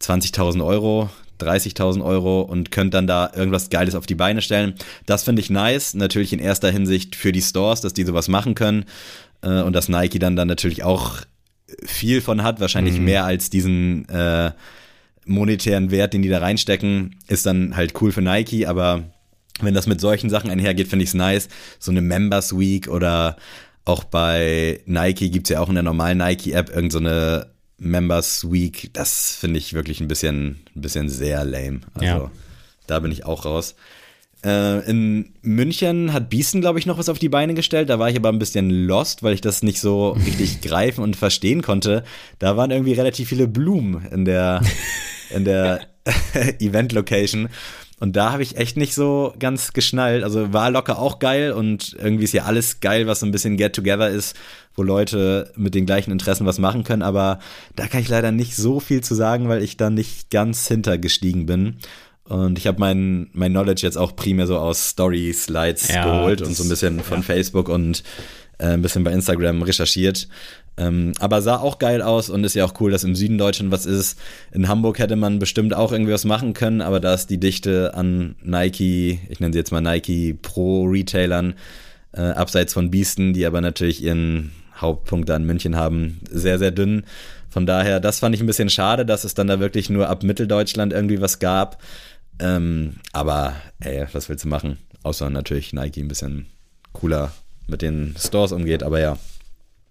[0.00, 1.10] 20.000 Euro,
[1.40, 4.74] 30.000 Euro und könnt dann da irgendwas Geiles auf die Beine stellen.
[5.06, 5.94] Das finde ich nice.
[5.94, 8.84] Natürlich in erster Hinsicht für die Stores, dass die sowas machen können.
[9.42, 11.22] Äh, und dass Nike dann, dann natürlich auch
[11.84, 13.04] viel von hat, wahrscheinlich mhm.
[13.04, 14.52] mehr als diesen äh,
[15.24, 19.04] monetären Wert, den die da reinstecken, ist dann halt cool für Nike, aber
[19.60, 21.48] wenn das mit solchen Sachen einhergeht, finde ich es nice.
[21.78, 23.36] So eine Members Week oder
[23.84, 27.46] auch bei Nike gibt's ja auch in der normalen Nike-App irgendeine so
[27.78, 31.80] Members Week, das finde ich wirklich ein bisschen, ein bisschen sehr lame.
[31.94, 32.30] Also ja.
[32.86, 33.74] da bin ich auch raus.
[34.44, 37.88] Äh, in München hat Biesten, glaube ich, noch was auf die Beine gestellt.
[37.88, 41.16] Da war ich aber ein bisschen lost, weil ich das nicht so richtig greifen und
[41.16, 42.04] verstehen konnte.
[42.38, 44.62] Da waren irgendwie relativ viele Blumen in der,
[45.30, 45.80] in der
[46.60, 47.48] Event-Location.
[48.00, 50.22] Und da habe ich echt nicht so ganz geschnallt.
[50.22, 53.56] Also war locker auch geil und irgendwie ist ja alles geil, was so ein bisschen
[53.56, 54.36] Get-Together ist,
[54.76, 57.02] wo Leute mit den gleichen Interessen was machen können.
[57.02, 57.40] Aber
[57.74, 61.46] da kann ich leider nicht so viel zu sagen, weil ich da nicht ganz hintergestiegen
[61.46, 61.78] bin.
[62.24, 66.54] Und ich habe mein, mein Knowledge jetzt auch primär so aus Story-Slides ja, geholt und
[66.54, 67.22] so ein bisschen von ja.
[67.22, 68.04] Facebook und
[68.58, 70.28] äh, ein bisschen bei Instagram recherchiert.
[70.78, 73.72] Ähm, aber sah auch geil aus und ist ja auch cool, dass im Süden Deutschland
[73.72, 74.18] was ist.
[74.52, 77.94] In Hamburg hätte man bestimmt auch irgendwie was machen können, aber da ist die Dichte
[77.94, 81.54] an Nike, ich nenne sie jetzt mal Nike Pro-Retailern,
[82.12, 86.70] äh, abseits von Biesten, die aber natürlich ihren Hauptpunkt da in München haben, sehr, sehr
[86.70, 87.02] dünn.
[87.50, 90.22] Von daher, das fand ich ein bisschen schade, dass es dann da wirklich nur ab
[90.22, 91.82] Mitteldeutschland irgendwie was gab.
[92.38, 94.78] Ähm, aber, ey, was willst du machen?
[95.02, 96.46] Außer natürlich Nike ein bisschen
[96.92, 97.32] cooler
[97.66, 99.18] mit den Stores umgeht, aber ja.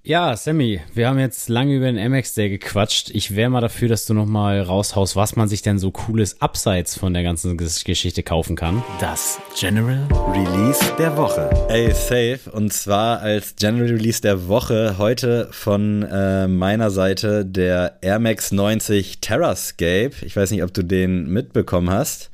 [0.08, 3.10] Ja, Sammy, wir haben jetzt lange über den MX Day gequatscht.
[3.10, 6.42] Ich wäre mal dafür, dass du noch mal raushaust, was man sich denn so cooles
[6.42, 8.82] abseits von der ganzen Geschichte kaufen kann.
[9.02, 11.50] Das General Release der Woche.
[11.68, 12.40] Ey, safe.
[12.54, 18.54] Und zwar als General Release der Woche heute von äh, meiner Seite der Air Max
[18.54, 20.14] 90 Terrascape.
[20.22, 22.30] Ich weiß nicht, ob du den mitbekommen hast.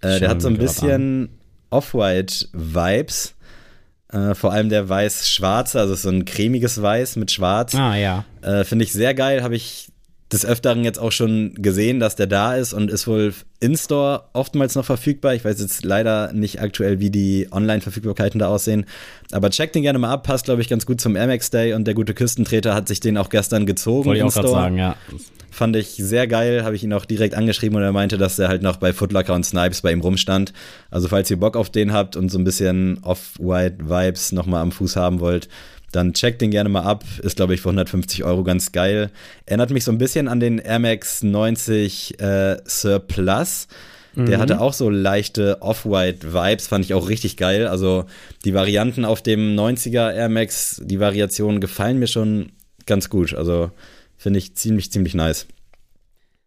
[0.00, 1.28] Äh, der hat so ein bisschen
[1.70, 3.33] Off-White-Vibes.
[4.14, 7.74] Äh, vor allem der weiß-schwarze, also so ein cremiges Weiß mit Schwarz.
[7.74, 8.24] Ah, ja.
[8.42, 9.42] Äh, Finde ich sehr geil.
[9.42, 9.88] Habe ich
[10.32, 14.74] des Öfteren jetzt auch schon gesehen, dass der da ist und ist wohl in-store oftmals
[14.74, 15.34] noch verfügbar.
[15.34, 18.86] Ich weiß jetzt leider nicht aktuell, wie die Online-Verfügbarkeiten da aussehen.
[19.32, 20.24] Aber check den gerne mal ab.
[20.24, 23.18] Passt, glaube ich, ganz gut zum Air Day und der gute Küstentreter hat sich den
[23.18, 24.06] auch gestern gezogen.
[24.06, 24.96] Wollte ich auch gerade sagen, ja.
[25.54, 28.48] Fand ich sehr geil, habe ich ihn auch direkt angeschrieben und er meinte, dass er
[28.48, 30.52] halt noch bei Footlocker und Snipes bei ihm rumstand.
[30.90, 34.96] Also falls ihr Bock auf den habt und so ein bisschen Off-White-Vibes nochmal am Fuß
[34.96, 35.48] haben wollt,
[35.92, 37.04] dann checkt den gerne mal ab.
[37.22, 39.10] Ist, glaube ich, für 150 Euro ganz geil.
[39.46, 43.68] Erinnert mich so ein bisschen an den Air Max 90 äh, Surplus.
[44.16, 44.42] Der mhm.
[44.42, 47.66] hatte auch so leichte Off-White-Vibes, fand ich auch richtig geil.
[47.66, 48.06] Also
[48.44, 52.52] die Varianten auf dem 90er Air Max, die Variationen gefallen mir schon
[52.86, 53.34] ganz gut.
[53.34, 53.70] Also
[54.24, 55.46] finde ich ziemlich, ziemlich nice.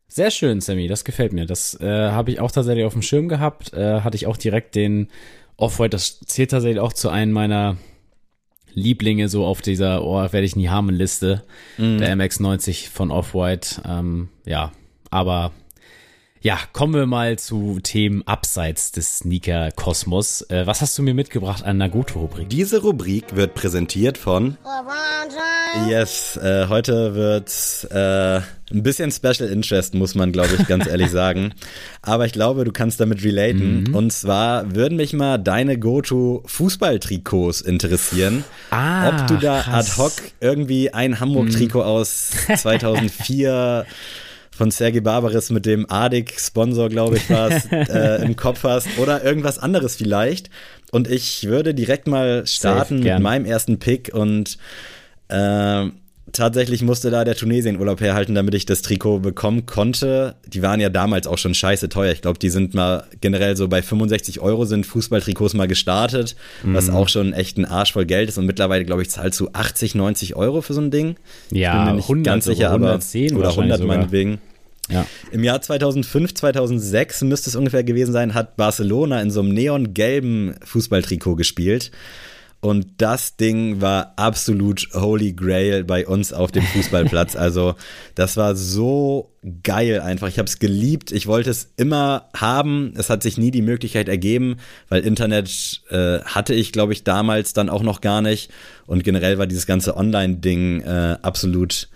[0.07, 1.45] Sehr schön, Sammy, das gefällt mir.
[1.45, 3.71] Das äh, habe ich auch tatsächlich auf dem Schirm gehabt.
[3.71, 5.09] Äh, hatte ich auch direkt den
[5.57, 7.77] Off-White, das zählt tatsächlich auch zu einem meiner
[8.73, 11.43] Lieblinge so auf dieser, oh, werde ich nie haben Liste.
[11.77, 11.99] Mhm.
[11.99, 13.83] Der MX90 von Off-White.
[13.85, 14.71] Ähm, ja,
[15.11, 15.51] aber
[16.41, 20.43] ja, kommen wir mal zu Themen abseits des Sneaker-Kosmos.
[20.49, 22.49] Äh, was hast du mir mitgebracht an Nagoto-Rubrik?
[22.49, 24.57] Diese Rubrik wird präsentiert von
[25.89, 27.51] Yes, äh, heute wird
[27.91, 31.53] äh, ein bisschen Special Interest, muss man, glaube ich, ganz ehrlich sagen.
[32.01, 33.83] Aber ich glaube, du kannst damit relaten.
[33.83, 33.95] Mhm.
[33.95, 38.43] Und zwar würden mich mal deine Go-To-Fußball-Trikots interessieren.
[38.69, 39.97] Ah, Ob du da krass.
[39.97, 41.85] ad hoc irgendwie ein Hamburg-Trikot mhm.
[41.85, 43.85] aus 2004
[44.57, 49.23] von Sergei Barbaris mit dem Adik-Sponsor, glaube ich, war es, äh, im Kopf hast oder
[49.23, 50.49] irgendwas anderes vielleicht.
[50.91, 54.57] Und ich würde direkt mal starten Safe, mit meinem ersten Pick und
[55.29, 55.85] äh,
[56.31, 60.35] tatsächlich musste da der Tunesien-Urlaub herhalten, damit ich das Trikot bekommen konnte.
[60.45, 62.11] Die waren ja damals auch schon scheiße teuer.
[62.11, 66.73] Ich glaube, die sind mal generell so bei 65 Euro sind Fußballtrikots mal gestartet, mhm.
[66.73, 68.37] was auch schon echt ein Arsch voll Geld ist.
[68.37, 71.15] Und mittlerweile, glaube ich, zahlst du 80, 90 Euro für so ein Ding.
[71.51, 73.95] Ja, ich bin mir nicht 100, ganz sicher, aber 110 oder 100 sogar.
[73.95, 74.39] meinetwegen.
[74.89, 75.05] Ja.
[75.31, 80.55] Im Jahr 2005, 2006 müsste es ungefähr gewesen sein, hat Barcelona in so einem neongelben
[80.63, 81.91] Fußballtrikot gespielt.
[82.67, 87.37] Und das Ding war absolut Holy Grail bei uns auf dem Fußballplatz.
[87.47, 87.75] Also
[88.15, 89.31] das war so
[89.63, 90.27] geil einfach.
[90.27, 91.13] Ich habe es geliebt.
[91.13, 92.93] Ich wollte es immer haben.
[92.97, 94.57] Es hat sich nie die Möglichkeit ergeben,
[94.89, 98.51] weil Internet äh, hatte ich, glaube ich, damals dann auch noch gar nicht.
[98.85, 101.87] Und generell war dieses ganze Online-Ding äh, absolut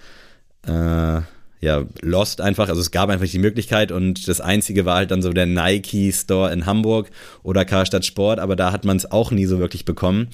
[0.65, 1.22] äh,
[1.62, 2.68] ja, lost einfach.
[2.70, 6.12] Also es gab einfach die Möglichkeit und das einzige war halt dann so der Nike
[6.12, 7.12] Store in Hamburg
[7.43, 10.30] oder Karstadt Sport, aber da hat man es auch nie so wirklich bekommen.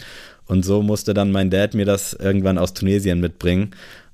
[0.45, 3.71] Und so musste dann mein Dad mir das irgendwann aus Tunesien mitbringen.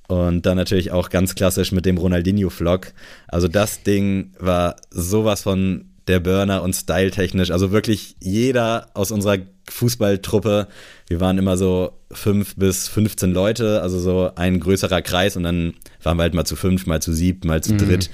[0.08, 2.92] Und dann natürlich auch ganz klassisch mit dem Ronaldinho-Vlog.
[3.28, 7.50] Also das Ding war sowas von der Burner und styletechnisch.
[7.50, 9.38] Also wirklich jeder aus unserer
[9.70, 10.68] Fußballtruppe,
[11.08, 15.74] wir waren immer so fünf bis 15 Leute, also so ein größerer Kreis und dann
[16.02, 17.78] waren wir halt mal zu fünf, mal zu sieb, mal zu Mhm.
[17.78, 18.10] dritt.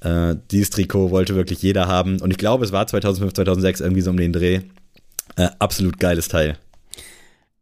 [0.00, 4.02] Äh, dieses Trikot wollte wirklich jeder haben und ich glaube, es war 2005, 2006 irgendwie
[4.02, 4.60] so um den Dreh.
[5.36, 6.56] Äh, absolut geiles Teil.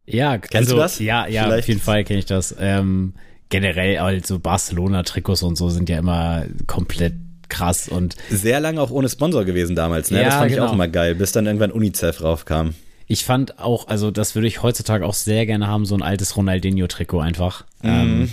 [0.05, 0.99] Ja, Kennst also, du das?
[0.99, 1.63] Ja, ja, Vielleicht?
[1.63, 2.53] auf jeden Fall kenne ich das.
[2.59, 3.13] Ähm,
[3.49, 7.13] generell, also Barcelona-Trikots und so sind ja immer komplett
[7.53, 10.19] krass und Sehr lange auch ohne Sponsor gewesen damals, ne?
[10.19, 10.67] Ja, das fand ich genau.
[10.69, 12.73] auch immer geil, bis dann irgendwann UNICEF raufkam.
[13.07, 16.35] ich fand auch, also das würde ich heutzutage auch sehr gerne haben, so ein altes
[16.35, 17.63] Ronaldinho-Trikot einfach.
[17.83, 17.89] Mhm.
[17.89, 18.29] Ähm,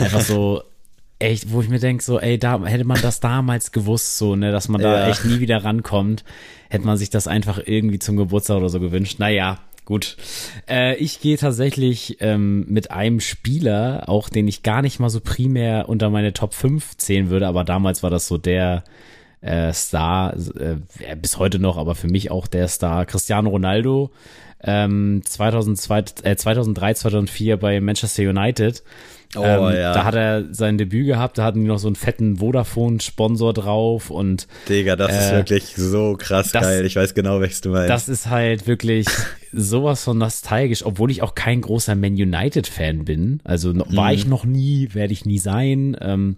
[0.00, 0.62] einfach so,
[1.18, 4.50] echt, wo ich mir denke, so, ey, da hätte man das damals gewusst, so, ne,
[4.52, 5.08] dass man da Ja.
[5.08, 6.24] echt nie wieder rankommt,
[6.70, 9.18] hätte man sich das einfach irgendwie zum Geburtstag oder so gewünscht.
[9.18, 9.58] Naja,
[9.92, 10.16] gut.
[10.66, 15.20] Äh, ich gehe tatsächlich ähm, mit einem Spieler, auch den ich gar nicht mal so
[15.20, 18.84] primär unter meine Top 5 zählen würde, aber damals war das so der
[19.42, 20.76] äh, Star, äh,
[21.16, 24.10] bis heute noch, aber für mich auch der Star, Cristiano Ronaldo,
[24.62, 28.82] ähm, 2002, äh, 2003, 2004 bei Manchester United.
[29.36, 29.94] Oh, ähm, ja.
[29.94, 34.10] Da hat er sein Debüt gehabt, da hatten die noch so einen fetten Vodafone-Sponsor drauf
[34.10, 36.84] und Digga, das ist Äh, wirklich so krass das- geil.
[36.84, 37.88] Ich weiß genau, welches du meinst.
[37.90, 39.06] das ist halt wirklich
[39.52, 43.40] sowas von nostalgisch, obwohl ich auch kein großer Man United-Fan bin.
[43.44, 43.84] Also Mhm.
[43.96, 45.96] war ich noch nie, werde ich nie sein.
[46.00, 46.36] Ähm,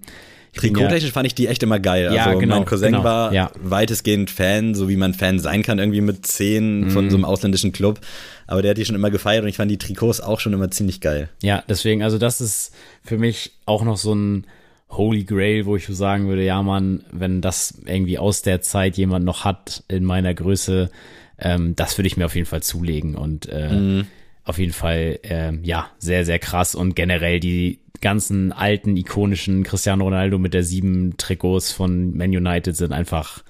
[0.54, 2.12] Trikottechnisch fand ich die echt immer geil.
[2.14, 3.50] Ja, also genau, mein Cousin genau, war ja.
[3.62, 6.90] weitestgehend Fan, so wie man Fan sein kann, irgendwie mit zehn Mhm.
[6.90, 8.00] von so einem ausländischen Club.
[8.46, 10.70] Aber der hat die schon immer gefeiert und ich fand die Trikots auch schon immer
[10.70, 11.28] ziemlich geil.
[11.42, 14.46] Ja, deswegen, also das ist für mich auch noch so ein
[14.90, 18.96] Holy Grail, wo ich so sagen würde, ja Mann, wenn das irgendwie aus der Zeit
[18.96, 20.90] jemand noch hat in meiner Größe,
[21.38, 24.04] ähm, das würde ich mir auf jeden Fall zulegen und äh,
[24.44, 30.04] auf jeden Fall, ähm, ja, sehr, sehr krass und generell die ganzen alten, ikonischen Cristiano
[30.04, 33.42] Ronaldo mit der sieben Trikots von Man United sind einfach,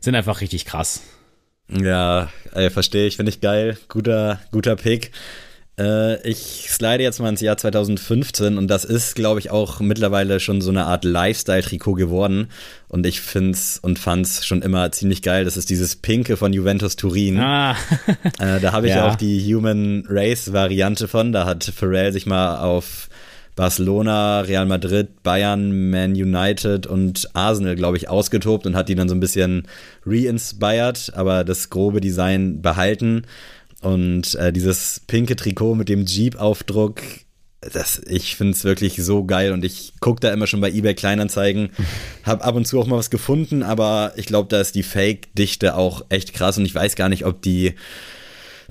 [0.00, 1.02] sind einfach richtig krass.
[1.70, 3.76] Ja, äh, verstehe ich, finde ich geil.
[3.88, 5.10] Guter, guter Pick.
[5.78, 10.40] Äh, ich slide jetzt mal ins Jahr 2015 und das ist, glaube ich, auch mittlerweile
[10.40, 12.48] schon so eine Art Lifestyle-Trikot geworden.
[12.88, 15.44] Und ich find's und fand's schon immer ziemlich geil.
[15.44, 17.38] Das ist dieses Pinke von Juventus Turin.
[17.40, 17.76] Ah,
[18.38, 19.10] Äh, da habe ich Ja.
[19.10, 21.32] auch die Human Race Variante von.
[21.32, 23.08] Da hat Pharrell sich mal auf
[23.56, 29.08] Barcelona, Real Madrid, Bayern, Man United und Arsenal, glaube ich, ausgetobt und hat die dann
[29.08, 29.66] so ein bisschen
[30.06, 33.22] re-inspired, aber das grobe Design behalten.
[33.80, 37.00] Und äh, dieses pinke Trikot mit dem Jeep-Aufdruck,
[37.72, 40.94] das, ich finde es wirklich so geil und ich gucke da immer schon bei eBay
[40.94, 41.70] Kleinanzeigen,
[42.24, 45.74] habe ab und zu auch mal was gefunden, aber ich glaube, da ist die Fake-Dichte
[45.76, 47.74] auch echt krass und ich weiß gar nicht, ob die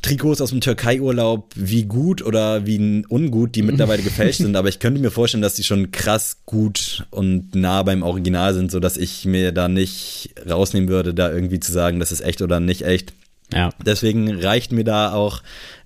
[0.06, 4.80] Trikots aus dem Türkei-Urlaub, wie gut oder wie ungut die mittlerweile gefälscht sind, aber ich
[4.80, 9.26] könnte mir vorstellen, dass die schon krass gut und nah beim Original sind, sodass ich
[9.26, 13.14] mir da nicht rausnehmen würde, da irgendwie zu sagen, das ist echt oder nicht echt.
[13.52, 13.72] ja.
[13.86, 15.42] Deswegen reicht mir da auch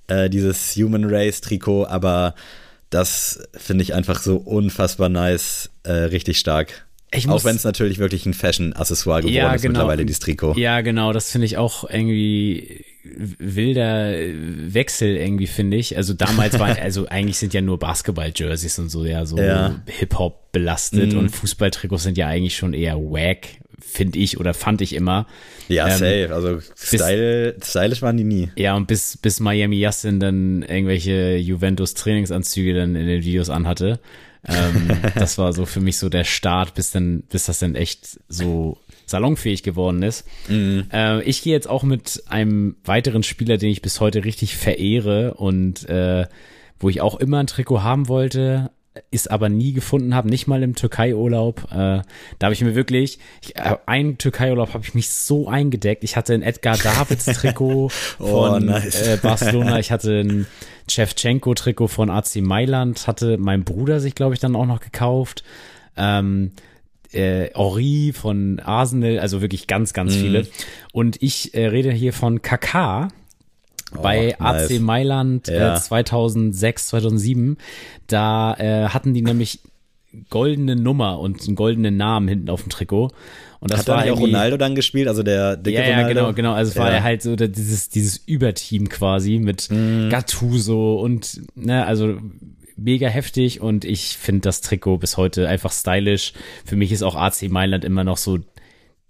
[0.08, 2.36] äh, dieses Human Race Trikot, aber
[2.90, 6.86] das finde ich einfach so unfassbar nice, äh, richtig stark.
[7.12, 9.72] Ich auch wenn es natürlich wirklich ein Fashion-Accessoire geworden Ja, ist genau.
[9.74, 10.54] mittlerweile, dieses Trikot.
[10.58, 14.14] Ja, genau, das finde ich auch irgendwie wilder
[14.74, 15.98] Wechsel irgendwie, finde ich.
[15.98, 19.82] Also damals war, also eigentlich sind ja nur Basketball-Jerseys und so ja so Ja.
[19.88, 21.20] Hip-Hop belastet Mhm.
[21.20, 23.48] und Fußballtrikots sind ja eigentlich schon eher wack,
[23.80, 25.28] finde ich oder fand ich immer.
[25.68, 26.30] Ja, Ähm, safe.
[26.34, 28.50] Also Style, stylisch waren die nie.
[28.56, 34.00] Ja, und bis, bis Miami Yassin dann irgendwelche Juventus-Trainingsanzüge dann in den Videos anhatte.
[34.48, 38.20] Ähm, das war so für mich so der Start, bis dann, bis das dann echt
[38.30, 38.78] so
[39.10, 40.26] salonfähig geworden ist.
[40.50, 45.34] Äh, ich gehe jetzt auch mit einem weiteren Spieler, den ich bis heute richtig verehre
[45.36, 46.26] und äh,
[46.80, 48.72] wo ich auch immer ein Trikot haben wollte,
[49.12, 51.68] ist aber nie gefunden habe, nicht mal im Türkei-Urlaub.
[51.72, 52.04] Äh, da
[52.42, 56.04] habe ich mir wirklich, ich, äh, einen Türkei-Urlaub habe ich mich so eingedeckt.
[56.04, 59.08] Ich hatte ein Edgar Davids Trikot Oh, von nice.
[59.08, 59.80] äh, Barcelona.
[59.80, 60.48] Ich hatte ein
[60.90, 63.08] Shevchenko-Trikot von AC Mailand.
[63.08, 65.44] Hatte mein Bruder sich, glaube ich, dann auch noch gekauft.
[65.96, 66.52] Ähm,
[67.12, 70.20] äh, Ori von Arsenal, also wirklich ganz, ganz Mhm.
[70.22, 70.48] viele.
[70.94, 73.10] Und ich äh, rede hier von Kaká
[74.02, 74.72] bei Oh, nice.
[74.72, 75.76] AC Mailand Ja.
[75.76, 77.58] äh, 2006, 2007.
[78.08, 79.60] Da äh, hatten die nämlich
[80.30, 83.10] goldene Nummer und einen goldenen Namen hinten auf dem Trikot.
[83.60, 85.08] Und das Hat war nicht auch Ronaldo dann gespielt?
[85.08, 86.14] Also der dicke ja, ja, Ronaldo?
[86.22, 86.54] genau, genau.
[86.54, 86.98] Also es war Ja.
[86.98, 90.10] ja halt so dieses, dieses Überteam quasi mit Mhm.
[90.10, 92.18] Gattuso und, ne, also
[92.84, 96.34] mega heftig und ich finde das Trikot bis heute einfach stylisch.
[96.66, 98.40] Für mich ist auch AC Mailand immer noch so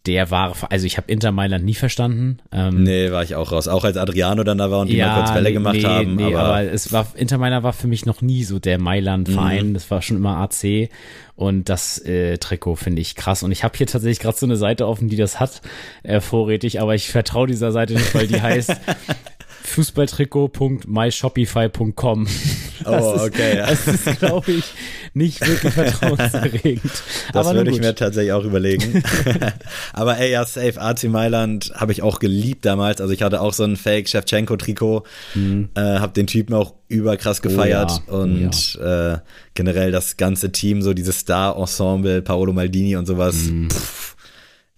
[0.05, 2.39] der wahre, also ich habe Inter Mailand nie verstanden.
[2.51, 3.67] Ähm, Nee, war ich auch raus.
[3.67, 6.15] Auch als Adriano dann da war und die mal kurz Welle gemacht nee, haben.
[6.15, 9.69] Nee, aber, aber, es war, Inter Mailand war für mich noch nie so der Mailand-Verein.
[9.69, 9.73] Mhm.
[9.73, 10.89] Das war schon immer AC.
[11.35, 13.43] Und das äh, Trikot finde ich krass.
[13.43, 15.61] Und ich habe hier tatsächlich gerade so eine Seite offen, die das hat,
[16.03, 16.81] äh, vorrätig.
[16.81, 18.75] Aber ich vertraue dieser Seite nicht, weil die heißt
[19.63, 22.27] fußballtrikot.myshopify.com.
[22.85, 23.67] Oh, okay, ja.
[23.67, 24.63] Das ist, glaube ich,
[25.13, 26.93] nicht wirklich vertrauenserregend.
[27.33, 29.03] Das aber würde ich mir tatsächlich auch überlegen.
[29.93, 30.79] Aber ey, ja, safe.
[30.79, 33.01] AC Mailand habe ich auch geliebt damals.
[33.01, 35.03] Also ich hatte auch so ein Fake Shevchenko-Trikot.
[35.35, 38.01] Äh, habe den Typen auch überkrass gefeiert.
[38.07, 38.07] Mhm.
[38.07, 39.17] Oh ja, oh und äh,
[39.55, 43.35] generell das ganze Team, so dieses Star-Ensemble, Paolo Maldini und sowas.
[43.49, 43.69] Mhm.
[43.69, 44.15] Pff,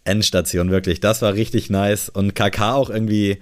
[0.03, 0.99] Endstation, wirklich.
[0.99, 2.09] Das war richtig nice.
[2.09, 3.37] Und KK auch irgendwie,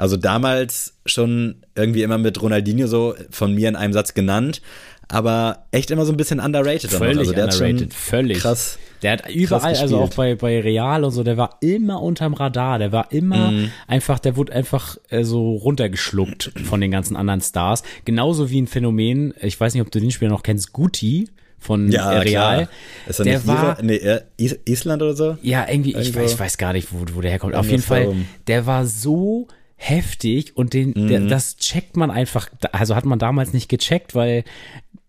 [0.00, 4.62] also damals schon irgendwie immer mit Ronaldinho so von mir in einem Satz genannt.
[5.08, 6.88] Aber echt immer so ein bisschen underrated.
[6.90, 8.38] Völlig also der underrated, völlig.
[8.38, 8.78] Krass.
[9.02, 12.78] Der hat überall, also auch bei, bei Real und so, der war immer unterm Radar.
[12.78, 13.72] Der war immer Mhm.
[13.88, 17.82] einfach, der wurde einfach äh, so runtergeschluckt von den ganzen anderen Stars.
[18.04, 21.28] Genauso wie ein Phänomen, ich weiß nicht, ob du den Spieler noch kennst, Guti
[21.58, 22.56] von Ja, äh, Real.
[22.56, 22.68] klar.
[23.08, 25.36] Ist er der nicht war, Ira- nee, äh, Is Island oder so?
[25.42, 27.54] ja, irgendwie, ich, Irgendwo- weiß- ich weiß gar nicht, wo, wo der herkommt.
[27.56, 28.14] Auf jeden Fall,
[28.46, 29.48] der war so
[29.82, 31.08] heftig und den, Mhm.
[31.08, 34.44] der, das checkt man einfach, also hat man damals nicht gecheckt, weil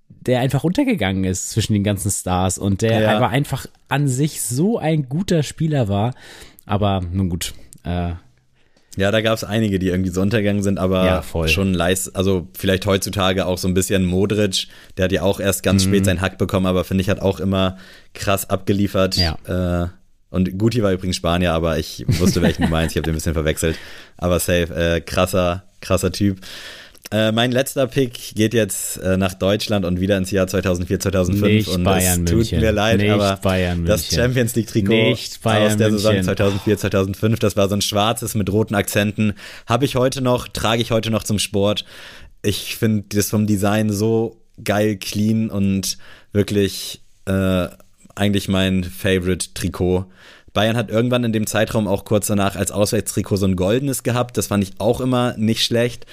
[0.08, 3.18] der einfach untergegangen ist zwischen den ganzen Stars und der Ja.
[3.18, 6.14] aber einfach an sich so ein guter Spieler war.
[6.66, 7.54] Aber nun gut,
[7.84, 8.14] äh,
[8.98, 12.48] Ja, da gab es einige, die irgendwie so untergegangen sind, aber Ja, schon leist, also
[12.54, 14.68] vielleicht heutzutage auch so ein bisschen Modric,
[14.98, 15.90] der hat ja auch erst ganz Mhm.
[15.90, 17.78] spät seinen Hack bekommen, aber finde ich, hat auch immer
[18.14, 19.16] krass abgeliefert.
[19.18, 19.38] Ja.
[19.86, 19.88] Äh,
[20.32, 23.18] und Guti war übrigens Spanier, aber ich wusste, welchen du meinst, ich habe den ein
[23.18, 23.78] bisschen verwechselt.
[24.18, 26.40] Aber safe, äh, krasser, krasser Typ.
[27.12, 31.44] Äh, mein letzter Pick geht jetzt äh, nach Deutschland und wieder ins Jahr 2004, 2005.
[31.52, 32.62] Nicht und Bayern es tut München.
[32.62, 34.18] mir leid, Nicht aber Bayern das München.
[34.18, 36.24] Champions League Trikot aus der Saison München.
[36.24, 39.34] 2004, 2005, das war so ein schwarzes mit roten Akzenten.
[39.66, 41.84] Habe ich heute noch, trage ich heute noch zum Sport.
[42.44, 45.98] Ich finde das vom Design so geil, clean und
[46.32, 47.68] wirklich äh,
[48.16, 50.06] eigentlich mein Favorite Trikot.
[50.54, 54.38] Bayern hat irgendwann in dem Zeitraum auch kurz danach als Auswärtstrikot so ein goldenes gehabt.
[54.38, 56.06] Das fand ich auch immer nicht schlecht.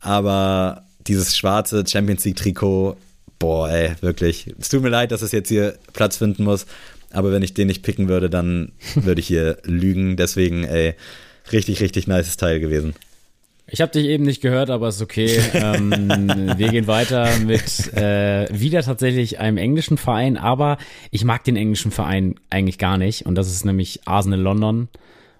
[0.00, 2.96] Aber dieses schwarze Champions League Trikot,
[3.38, 4.54] boah, ey, wirklich.
[4.60, 6.66] Es tut mir leid, dass es jetzt hier Platz finden muss.
[7.10, 10.16] Aber wenn ich den nicht picken würde, dann würde ich hier lügen.
[10.16, 10.94] Deswegen, ey,
[11.50, 12.94] richtig, richtig nices Teil gewesen.
[13.70, 15.38] Ich habe dich eben nicht gehört, aber ist okay.
[15.54, 15.90] ähm,
[16.56, 20.78] wir gehen weiter mit äh, wieder tatsächlich einem englischen Verein, aber
[21.10, 24.88] ich mag den englischen Verein eigentlich gar nicht und das ist nämlich Arsenal London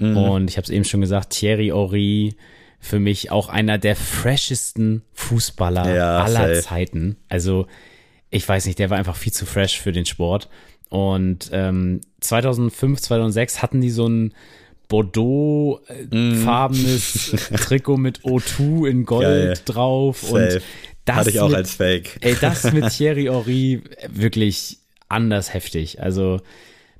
[0.01, 2.37] und ich habe es eben schon gesagt, Thierry Henry
[2.79, 6.62] für mich auch einer der freshesten Fußballer Ja, aller safe.
[6.62, 7.16] Zeiten.
[7.29, 7.66] Also
[8.31, 10.49] ich weiß nicht, der war einfach viel zu fresh für den Sport
[10.89, 14.35] und ähm, 2005, 2006 hatten die so ein
[14.89, 19.55] Bordeaux-farbenes Trikot mit O2 in Gold Geil.
[19.64, 20.20] drauf.
[20.22, 20.34] Safe.
[20.34, 20.61] Und
[21.05, 22.18] das Hatte ich auch mit, als Fake.
[22.20, 24.78] Ey, das mit Thierry Henry wirklich
[25.09, 26.01] anders heftig.
[26.03, 26.41] Also,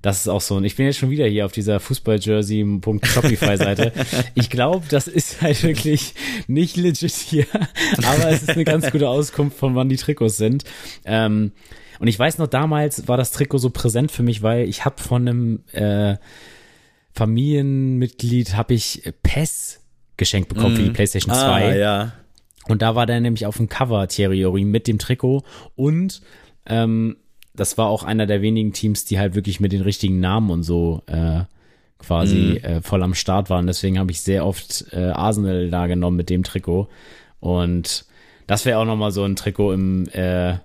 [0.01, 0.55] das ist auch so.
[0.57, 3.93] Und ich bin jetzt schon wieder hier auf dieser Fußballjersey.shopify-Seite.
[4.35, 6.15] Ich glaube, das ist halt wirklich
[6.47, 7.47] nicht legit hier.
[7.97, 10.65] Aber es ist eine ganz gute Auskunft, von wann die Trikots sind.
[11.05, 11.53] Ähm,
[11.99, 15.03] und ich weiß noch, damals war das Trikot so präsent für mich, weil ich habe
[15.03, 16.17] von einem äh,
[17.15, 19.81] Familienmitglied habe ich PES
[20.17, 21.41] geschenkt bekommen für die PlayStation 2.
[21.41, 22.13] Ah, ja.
[22.69, 25.43] Und da war der nämlich auf dem Cover Thierry Henry mit dem Trikot
[25.75, 26.21] und
[26.67, 27.17] ähm,
[27.55, 30.63] das war auch einer der wenigen Teams, die halt wirklich mit den richtigen Namen und
[30.63, 31.41] so äh,
[31.99, 32.65] quasi mhm.
[32.65, 33.59] äh, voll am Start war.
[33.59, 36.89] Und deswegen habe ich sehr oft äh, Arsenal da genommen mit dem Trikot.
[37.41, 38.07] Und
[38.47, 40.59] das wäre auch nochmal so ein Trikot im, äh,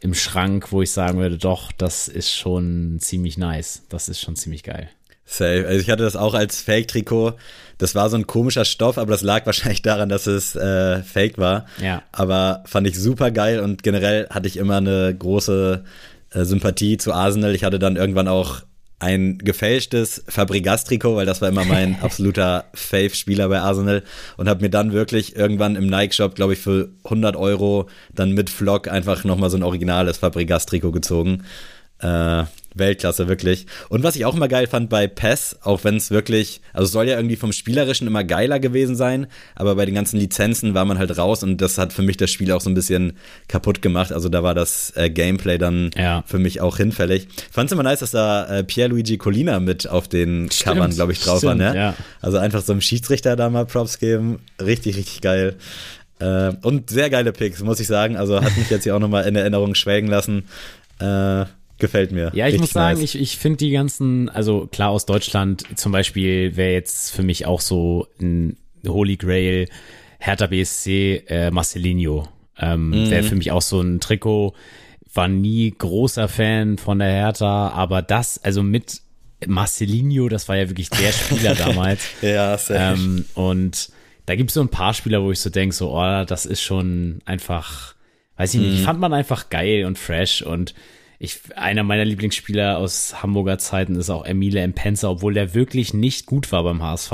[0.00, 3.82] im Schrank, wo ich sagen würde, doch, das ist schon ziemlich nice.
[3.88, 4.88] Das ist schon ziemlich geil.
[5.26, 5.64] Safe.
[5.66, 7.34] Also ich hatte das auch als Fake-Trikot.
[7.78, 11.38] Das war so ein komischer Stoff, aber das lag wahrscheinlich daran, dass es äh, Fake
[11.38, 11.66] war.
[11.82, 12.02] Ja.
[12.12, 15.84] Aber fand ich super geil und generell hatte ich immer eine große
[16.30, 17.54] äh, Sympathie zu Arsenal.
[17.54, 18.62] Ich hatte dann irgendwann auch
[19.00, 24.02] ein gefälschtes Fabregas-Trikot, weil das war immer mein absoluter Fave-Spieler bei Arsenal
[24.36, 28.50] und habe mir dann wirklich irgendwann im Nike-Shop, glaube ich, für 100 Euro dann mit
[28.50, 31.44] Flock einfach nochmal so ein originales Fabregas-Trikot gezogen.
[31.98, 32.44] Äh,
[32.74, 33.66] Weltklasse, wirklich.
[33.88, 36.92] Und was ich auch immer geil fand bei PES, auch wenn es wirklich, also es
[36.92, 40.84] soll ja irgendwie vom Spielerischen immer geiler gewesen sein, aber bei den ganzen Lizenzen war
[40.84, 43.14] man halt raus und das hat für mich das Spiel auch so ein bisschen
[43.48, 44.12] kaputt gemacht.
[44.12, 46.24] Also da war das äh, Gameplay dann ja.
[46.26, 47.28] für mich auch hinfällig.
[47.50, 51.20] Fand's immer nice, dass da äh, Pierluigi Colina mit auf den stimmt, Covern, glaube ich,
[51.20, 51.78] drauf stimmt, war, ne?
[51.78, 51.94] Ja.
[52.20, 54.40] Also einfach so einem Schiedsrichter da mal Props geben.
[54.60, 55.56] Richtig, richtig geil.
[56.18, 58.16] Äh, und sehr geile Picks, muss ich sagen.
[58.16, 60.44] Also hat mich jetzt hier auch nochmal in Erinnerung schwelgen lassen.
[60.98, 61.44] Äh,
[61.78, 62.30] Gefällt mir.
[62.34, 63.14] Ja, ich muss sagen, nice.
[63.14, 67.46] ich, ich finde die ganzen, also klar aus Deutschland zum Beispiel wäre jetzt für mich
[67.46, 68.56] auch so ein
[68.86, 69.68] Holy Grail
[70.18, 72.28] Hertha BSC äh, Marcelinho.
[72.58, 73.10] Ähm, mhm.
[73.10, 74.54] Wäre für mich auch so ein Trikot.
[75.12, 79.00] War nie großer Fan von der Hertha, aber das, also mit
[79.46, 82.06] Marcelinho, das war ja wirklich der Spieler damals.
[82.22, 82.92] ja, sehr.
[82.92, 83.90] Ähm, und
[84.26, 86.62] da gibt es so ein paar Spieler, wo ich so denke, so, oh, das ist
[86.62, 87.94] schon einfach,
[88.36, 88.84] weiß ich nicht, mhm.
[88.84, 90.74] fand man einfach geil und fresh und
[91.18, 96.26] ich, einer meiner Lieblingsspieler aus Hamburger Zeiten ist auch Emile Empenza, obwohl der wirklich nicht
[96.26, 97.12] gut war beim HSV.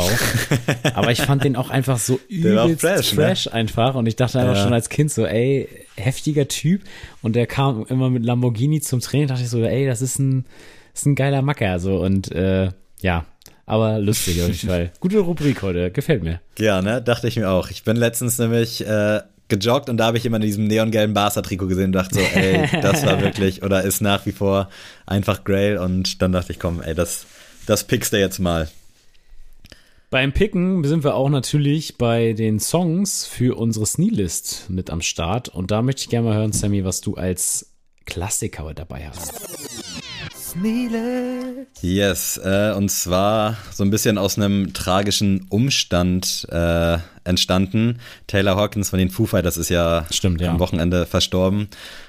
[0.94, 3.52] Aber ich fand den auch einfach so übelst fresh, fresh ne?
[3.52, 3.94] einfach.
[3.94, 4.62] Und ich dachte einfach ja.
[4.62, 6.82] schon als Kind so, ey, heftiger Typ.
[7.22, 9.28] Und der kam immer mit Lamborghini zum Training.
[9.28, 10.46] dachte ich so, ey, das ist ein,
[10.94, 11.78] ist ein geiler Macker.
[11.78, 12.70] So, und äh,
[13.02, 13.26] ja,
[13.66, 14.90] aber lustig auf jeden Fall.
[14.98, 16.40] Gute Rubrik heute, gefällt mir.
[16.58, 17.70] Ja, ne, dachte ich mir auch.
[17.70, 19.20] Ich bin letztens nämlich äh,
[19.50, 22.68] gejoggt und da habe ich immer in diesem neongelben Barca-Trikot gesehen und dachte so, ey,
[22.80, 24.70] das war wirklich oder ist nach wie vor
[25.06, 27.26] einfach Grail und dann dachte ich, komm, ey, das,
[27.66, 28.68] das pickst du jetzt mal.
[30.10, 35.48] Beim Picken sind wir auch natürlich bei den Songs für unsere Sneelist mit am Start
[35.48, 37.74] und da möchte ich gerne mal hören, Sammy, was du als
[38.06, 40.09] Klassiker dabei hast.
[41.80, 47.98] Yes, äh, und zwar so ein bisschen aus einem tragischen Umstand äh, entstanden.
[48.26, 51.68] Taylor Hawkins von den Foo Fighters ist ja, Stimmt, ja am Wochenende verstorben.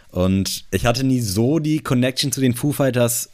[0.10, 3.30] Und ich hatte nie so die Connection zu den Foo Fighters,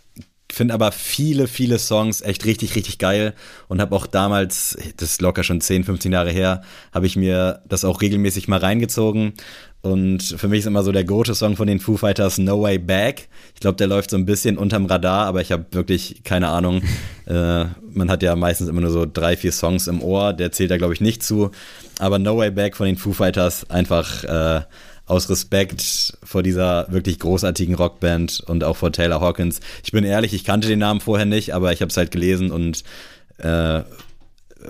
[0.51, 3.33] finde aber viele, viele Songs echt richtig, richtig geil
[3.67, 6.61] und habe auch damals, das ist locker schon 10, 15 Jahre her,
[6.93, 9.33] habe ich mir das auch regelmäßig mal reingezogen
[9.81, 13.29] und für mich ist immer so der Go-To-Song von den Foo Fighters No Way Back.
[13.53, 16.81] Ich glaube, der läuft so ein bisschen unterm Radar, aber ich habe wirklich keine Ahnung.
[17.25, 20.33] äh, man hat ja meistens immer nur so drei, vier Songs im Ohr.
[20.33, 21.51] Der zählt da, glaube ich, nicht zu.
[21.99, 24.61] Aber No Way Back von den Foo Fighters einfach äh,
[25.05, 29.61] aus Respekt vor dieser wirklich großartigen Rockband und auch vor Taylor Hawkins.
[29.83, 32.51] Ich bin ehrlich, ich kannte den Namen vorher nicht, aber ich habe es halt gelesen
[32.51, 32.83] und
[33.37, 33.83] äh,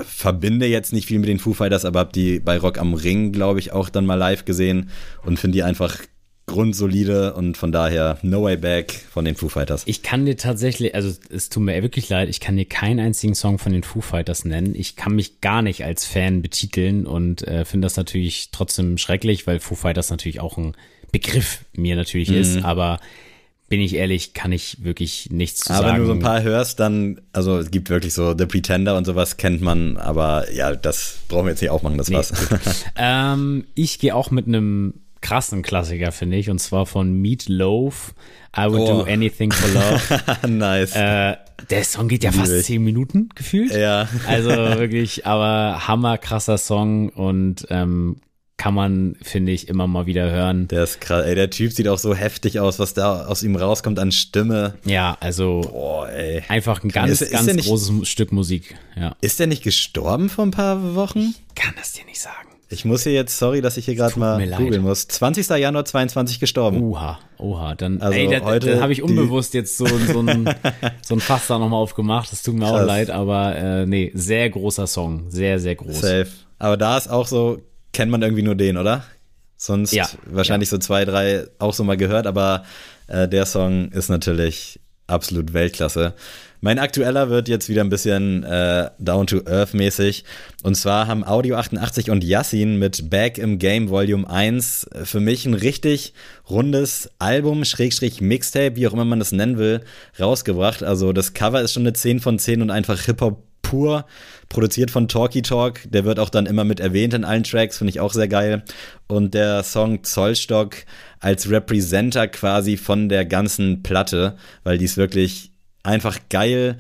[0.06, 3.32] verbinde jetzt nicht viel mit den Foo Fighters, aber habe die bei Rock am Ring,
[3.32, 4.90] glaube ich, auch dann mal live gesehen
[5.26, 5.98] und finde die einfach
[6.48, 9.84] grundsolide und von daher No Way Back von den Foo Fighters.
[9.86, 13.36] Ich kann dir tatsächlich, also es tut mir wirklich leid, ich kann dir keinen einzigen
[13.36, 14.74] Song von den Foo Fighters nennen.
[14.74, 19.46] Ich kann mich gar nicht als Fan betiteln und äh, finde das natürlich trotzdem schrecklich,
[19.46, 20.74] weil Foo Fighters natürlich auch ein
[21.12, 22.38] Begriff mir natürlich mhm.
[22.38, 23.00] ist, aber
[23.70, 25.90] bin ich ehrlich, kann ich wirklich nichts zu aber sagen.
[25.90, 28.98] Aber wenn du so ein paar hörst, dann, also es gibt wirklich so The Pretender
[28.98, 32.34] und sowas kennt man, aber ja, das brauchen wir jetzt nicht aufmachen, das nee, war's.
[32.96, 38.14] ähm, ich gehe auch mit einem krassen Klassiker, finde ich, und zwar von Meat Loaf.
[38.58, 39.04] I would oh.
[39.04, 40.48] do anything for love.
[40.48, 40.96] nice.
[40.96, 41.36] Äh,
[41.70, 43.76] der Song geht ja fast zehn Minuten gefühlt.
[43.76, 44.08] Ja.
[44.28, 48.18] Also wirklich, aber hammer krasser Song und ähm,
[48.58, 50.68] kann man, finde ich, immer mal wieder hören.
[50.68, 53.56] Der ist krass, ey, der Typ sieht auch so heftig aus, was da aus ihm
[53.56, 54.74] rauskommt an Stimme.
[54.84, 56.44] Ja, also Boah, ey.
[56.48, 58.76] einfach ein ganz, ist, ganz nicht, großes Stück Musik.
[58.96, 59.16] Ja.
[59.22, 61.36] Ist der nicht gestorben vor ein paar Wochen?
[61.50, 62.48] Ich kann das dir nicht sagen.
[62.70, 65.08] Ich muss hier jetzt, sorry, dass ich hier gerade mal googeln muss.
[65.08, 65.48] 20.
[65.50, 66.82] Januar 22 gestorben.
[66.82, 67.76] Oha, oha.
[67.76, 70.54] Dann, also ey, da, heute da habe ich unbewusst jetzt so, so, ein,
[71.02, 72.30] so ein Fass da nochmal aufgemacht.
[72.32, 72.82] Das tut mir Krass.
[72.82, 75.30] auch leid, aber äh, nee, sehr großer Song.
[75.30, 76.02] Sehr, sehr groß.
[76.02, 76.28] Safe.
[76.60, 77.62] Aber da ist auch so
[77.98, 79.04] kennt man irgendwie nur den, oder?
[79.56, 80.76] Sonst ja, wahrscheinlich ja.
[80.76, 82.64] so zwei, drei auch so mal gehört, aber
[83.08, 86.14] äh, der Song ist natürlich absolut Weltklasse.
[86.62, 90.26] Mein aktueller wird jetzt wieder ein bisschen äh, down to earth mäßig.
[90.62, 95.48] Und zwar haben Audio 88 und Yassin mit Back im Game Volume 1 für mich
[95.48, 96.14] ein richtig
[96.48, 99.82] rundes Album, Schrägstrich Mixtape, wie auch immer man das nennen will,
[100.20, 100.84] rausgebracht.
[100.84, 104.06] Also das Cover ist schon eine 10 von 10 und einfach Hip-Hop pur,
[104.50, 105.82] produziert von Talkie Talk.
[105.86, 108.64] Der wird auch dann immer mit erwähnt in allen Tracks, finde ich auch sehr geil.
[109.08, 110.78] Und der Song Zollstock
[111.20, 115.52] als Representer quasi von der ganzen Platte, weil die ist wirklich
[115.84, 116.78] einfach geil.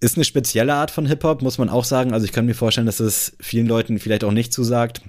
[0.00, 2.12] Ist eine spezielle Art von Hip-Hop, muss man auch sagen.
[2.12, 5.00] Also ich kann mir vorstellen, dass es vielen Leuten vielleicht auch nicht zusagt.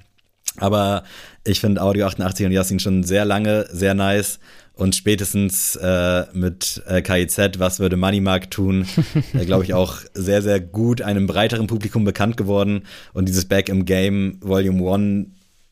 [0.57, 1.03] Aber
[1.43, 4.39] ich finde Audio 88 und Yassin schon sehr lange, sehr nice.
[4.77, 8.85] Und spätestens äh, mit äh, KIZ, was würde Moneymark tun,
[9.33, 12.83] äh, glaube ich auch sehr, sehr gut einem breiteren Publikum bekannt geworden.
[13.13, 15.27] Und dieses Back im Game Volume 1,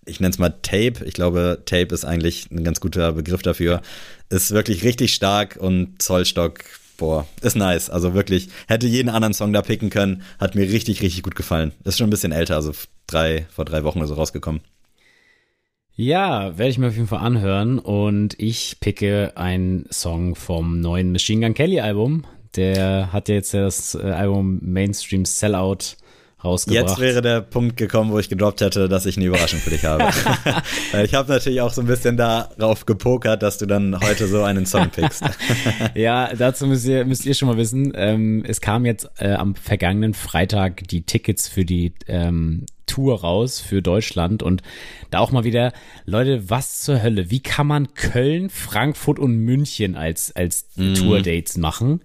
[0.07, 3.81] ich nenne es mal Tape, ich glaube, Tape ist eigentlich ein ganz guter Begriff dafür,
[4.29, 6.63] ist wirklich richtig stark und Zollstock
[6.97, 7.89] boah, ist nice.
[7.89, 10.23] Also wirklich, hätte jeden anderen Song da picken können.
[10.39, 11.73] Hat mir richtig, richtig gut gefallen.
[11.83, 12.71] Ist schon ein bisschen älter, also
[13.05, 14.61] drei, vor drei Wochen oder so rausgekommen.
[15.97, 17.79] Ja, werde ich mir auf jeden Fall anhören.
[17.79, 22.25] Und ich picke einen Song vom neuen Machine Gun Kelly Album.
[22.57, 25.95] Der hat ja jetzt das äh, Album Mainstream Sellout
[26.45, 26.89] rausgebracht.
[26.89, 29.83] Jetzt wäre der Punkt gekommen, wo ich gedroppt hätte, dass ich eine Überraschung für dich
[29.83, 30.05] habe.
[31.03, 34.65] ich habe natürlich auch so ein bisschen darauf gepokert, dass du dann heute so einen
[34.65, 35.23] Song pickst.
[35.95, 39.55] ja, dazu müsst ihr, müsst ihr schon mal wissen, ähm, es kam jetzt äh, am
[39.55, 44.61] vergangenen Freitag die Tickets für die ähm, Tour raus für Deutschland und
[45.11, 45.73] da auch mal wieder,
[46.05, 47.29] Leute, was zur Hölle?
[47.31, 50.93] Wie kann man Köln, Frankfurt und München als, als mm.
[50.93, 52.01] Tour-Dates machen?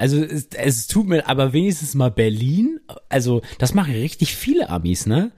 [0.00, 2.80] Also es, es tut mir aber wenigstens mal Berlin.
[3.10, 5.30] Also das machen richtig viele Amis, ne?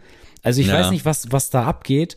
[0.44, 0.74] Also ich ja.
[0.74, 2.16] weiß nicht, was, was da abgeht.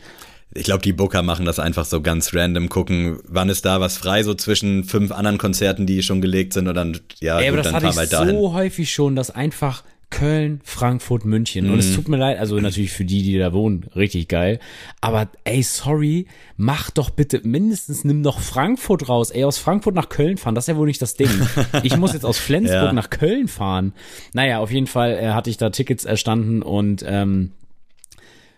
[0.54, 3.98] Ich glaube, die Booker machen das einfach so ganz random, gucken, wann ist da was
[3.98, 7.48] frei, so zwischen fünf anderen Konzerten, die schon gelegt sind und dann, ja, Ey, gut,
[7.48, 8.36] aber das dann hatte ich dahin.
[8.36, 11.66] so häufig schon, dass einfach Köln, Frankfurt, München.
[11.66, 11.74] Mhm.
[11.74, 11.96] Und es mhm.
[11.96, 14.60] tut mir leid, also natürlich für die, die da wohnen, richtig geil.
[15.02, 16.28] Aber ey, sorry,
[16.58, 19.32] mach doch bitte mindestens, nimm doch Frankfurt raus.
[19.32, 21.30] Ey, aus Frankfurt nach Köln fahren, das ist ja wohl nicht das Ding.
[21.84, 22.94] Ich muss jetzt aus Flensburg ja.
[22.94, 23.94] nach Köln fahren.
[24.34, 27.52] Naja, auf jeden Fall äh, hatte ich da Tickets erstanden und ähm,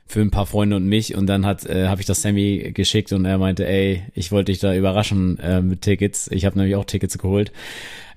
[0.07, 3.11] für ein paar Freunde und mich und dann hat äh, habe ich das Sammy geschickt
[3.11, 6.29] und er meinte, ey, ich wollte dich da überraschen äh, mit Tickets.
[6.31, 7.51] Ich habe nämlich auch Tickets geholt.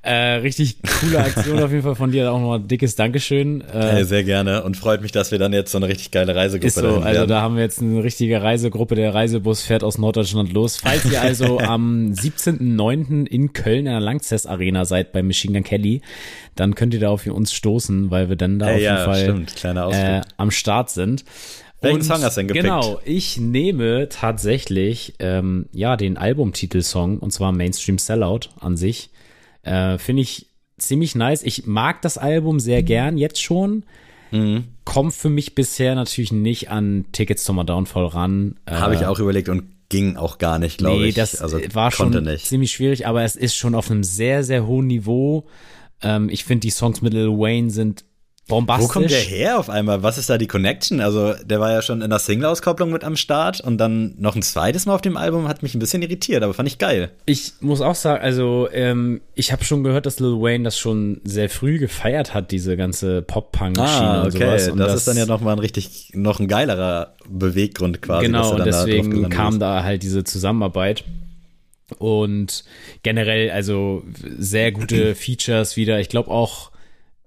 [0.02, 2.32] Äh, richtig coole Aktion auf jeden Fall von dir.
[2.32, 3.60] Auch nochmal dickes Dankeschön.
[3.60, 6.34] Äh, hey, sehr gerne und freut mich, dass wir dann jetzt so eine richtig geile
[6.34, 8.94] Reisegruppe ist so, Also da haben wir jetzt eine richtige Reisegruppe.
[8.94, 10.78] Der Reisebus fährt aus Norddeutschland los.
[10.78, 13.26] Falls ihr also am 17.09.
[13.26, 16.00] in Köln in der Langzess Arena seid bei Machine Gun Kelly,
[16.56, 19.04] dann könnt ihr da auf uns stoßen, weil wir dann da hey, auf jeden ja,
[19.04, 19.56] Fall stimmt.
[19.56, 21.26] Kleiner äh, am Start sind.
[21.82, 22.64] Welchen und, Song hast du denn gepickt?
[22.64, 29.10] Genau, ich nehme tatsächlich ähm, ja den Albumtitelsong und zwar Mainstream Sellout an sich.
[29.62, 30.46] Äh, Finde ich
[30.78, 31.42] ziemlich nice.
[31.42, 33.84] Ich mag das Album sehr gern, jetzt schon.
[34.30, 34.64] Mhm.
[34.84, 38.56] Kommt für mich bisher natürlich nicht an Tickets to My Downfall ran.
[38.68, 41.14] Habe ich äh, auch überlegt und ging auch gar nicht, glaube nee, ich.
[41.14, 42.46] Das also war schon nicht.
[42.46, 45.46] ziemlich schwierig, aber es ist schon auf einem sehr, sehr hohen Niveau.
[46.02, 48.04] Ähm, ich finde, die Songs mit Lil Wayne sind
[48.50, 48.88] bombastisch.
[48.88, 50.02] Wo kommt der her auf einmal?
[50.02, 51.00] Was ist da die Connection?
[51.00, 54.42] Also, der war ja schon in der Single-Auskopplung mit am Start und dann noch ein
[54.42, 57.10] zweites Mal auf dem Album hat mich ein bisschen irritiert, aber fand ich geil.
[57.24, 61.20] Ich muss auch sagen, also, ähm, ich habe schon gehört, dass Lil Wayne das schon
[61.24, 64.26] sehr früh gefeiert hat, diese ganze Pop-Punk-Schiene ah, okay.
[64.26, 64.68] und sowas.
[64.68, 68.26] Und das, das, ist dann ja nochmal ein richtig, noch ein geilerer Beweggrund quasi.
[68.26, 69.60] Genau, und deswegen kam ist.
[69.60, 71.04] da halt diese Zusammenarbeit.
[71.98, 72.64] Und
[73.02, 74.04] generell, also
[74.38, 76.00] sehr gute Features wieder.
[76.00, 76.69] Ich glaube auch,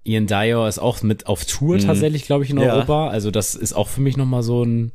[0.04, 1.80] Ian Dyer ist auch mit auf Tour mhm.
[1.86, 2.72] tatsächlich, glaube ich, in ja.
[2.72, 3.08] Europa.
[3.08, 4.92] Also das ist auch für mich nochmal so ein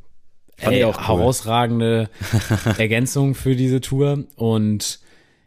[0.58, 0.94] ey, cool.
[0.94, 2.08] herausragende
[2.78, 4.24] Ergänzung für diese Tour.
[4.36, 5.00] Und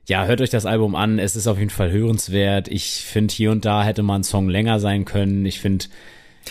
[0.08, 1.18] ja, hört euch das Album an.
[1.18, 2.68] Es ist auf jeden Fall hörenswert.
[2.68, 5.46] Ich finde, hier und da hätte mal ein Song länger sein können.
[5.46, 5.86] Ich finde,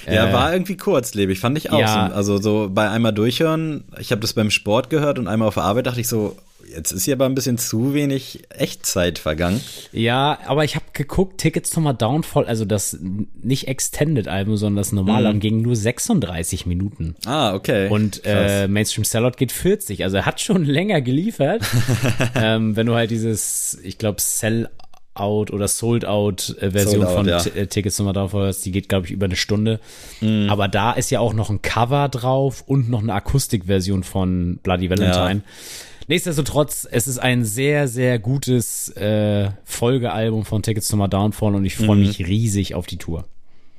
[0.07, 1.79] ja, äh, war irgendwie kurzlebig, fand ich auch.
[1.79, 2.15] Ja, so.
[2.15, 5.65] Also so bei einmal durchhören, ich habe das beim Sport gehört und einmal auf der
[5.65, 6.37] Arbeit dachte ich so,
[6.69, 9.61] Jetzt ist hier aber ein bisschen zu wenig Echtzeit vergangen.
[9.93, 12.99] Ja, aber ich habe geguckt, Tickets to My Downfall, also das
[13.43, 15.41] nicht Extended-Album, sondern das normale, mhm.
[15.41, 17.17] ging nur 36 Minuten.
[17.27, 17.89] Ah, okay.
[17.89, 21.63] Und äh, Mainstream Salad geht 40, also er hat schon länger geliefert.
[22.35, 24.69] ähm, wenn du halt dieses, ich glaube, Sell
[25.15, 27.45] Out oder Sold Out äh, Version Sold out, von ja.
[27.45, 29.79] Äh, Tickets to My Downfall hast, die geht, glaube ich, über eine Stunde.
[30.23, 30.49] Mhm.
[30.49, 34.89] Aber da ist ja auch noch ein Cover drauf und noch eine Akustikversion von Bloody
[34.89, 35.43] Valentine.
[35.45, 35.83] Ja.
[36.09, 41.65] Nichtsdestotrotz, es ist ein sehr, sehr gutes äh, Folgealbum von Tickets to My Downfall und
[41.65, 42.03] ich freue mhm.
[42.03, 43.25] mich riesig auf die Tour.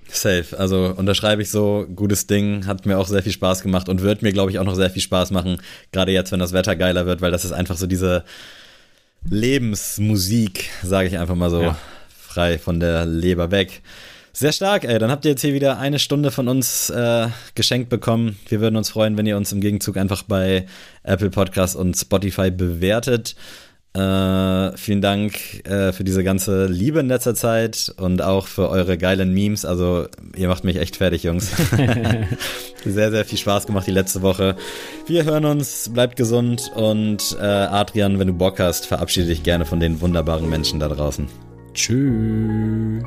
[0.07, 4.01] Safe, also unterschreibe ich so, gutes Ding, hat mir auch sehr viel Spaß gemacht und
[4.01, 5.57] wird mir, glaube ich, auch noch sehr viel Spaß machen,
[5.91, 8.23] gerade jetzt, wenn das Wetter geiler wird, weil das ist einfach so diese,
[9.29, 11.77] Lebensmusik, sage ich einfach mal so, ja.
[12.09, 13.81] frei von der Leber weg.
[14.35, 14.97] Sehr stark, ey.
[14.97, 18.39] Dann habt ihr jetzt hier wieder eine Stunde von uns äh, geschenkt bekommen.
[18.49, 20.65] Wir würden uns freuen, wenn ihr uns im Gegenzug einfach bei
[21.03, 23.35] Apple Podcasts und Spotify bewertet.
[23.93, 28.97] Äh, vielen Dank äh, für diese ganze Liebe in letzter Zeit und auch für eure
[28.97, 29.65] geilen Memes.
[29.65, 31.51] Also, ihr macht mich echt fertig, Jungs.
[32.85, 34.55] sehr, sehr viel Spaß gemacht die letzte Woche.
[35.05, 39.67] Wir hören uns, bleibt gesund und äh, Adrian, wenn du Bock hast, verabschiede dich gerne
[39.67, 41.27] von den wunderbaren Menschen da draußen.
[41.75, 43.03] Tschüss.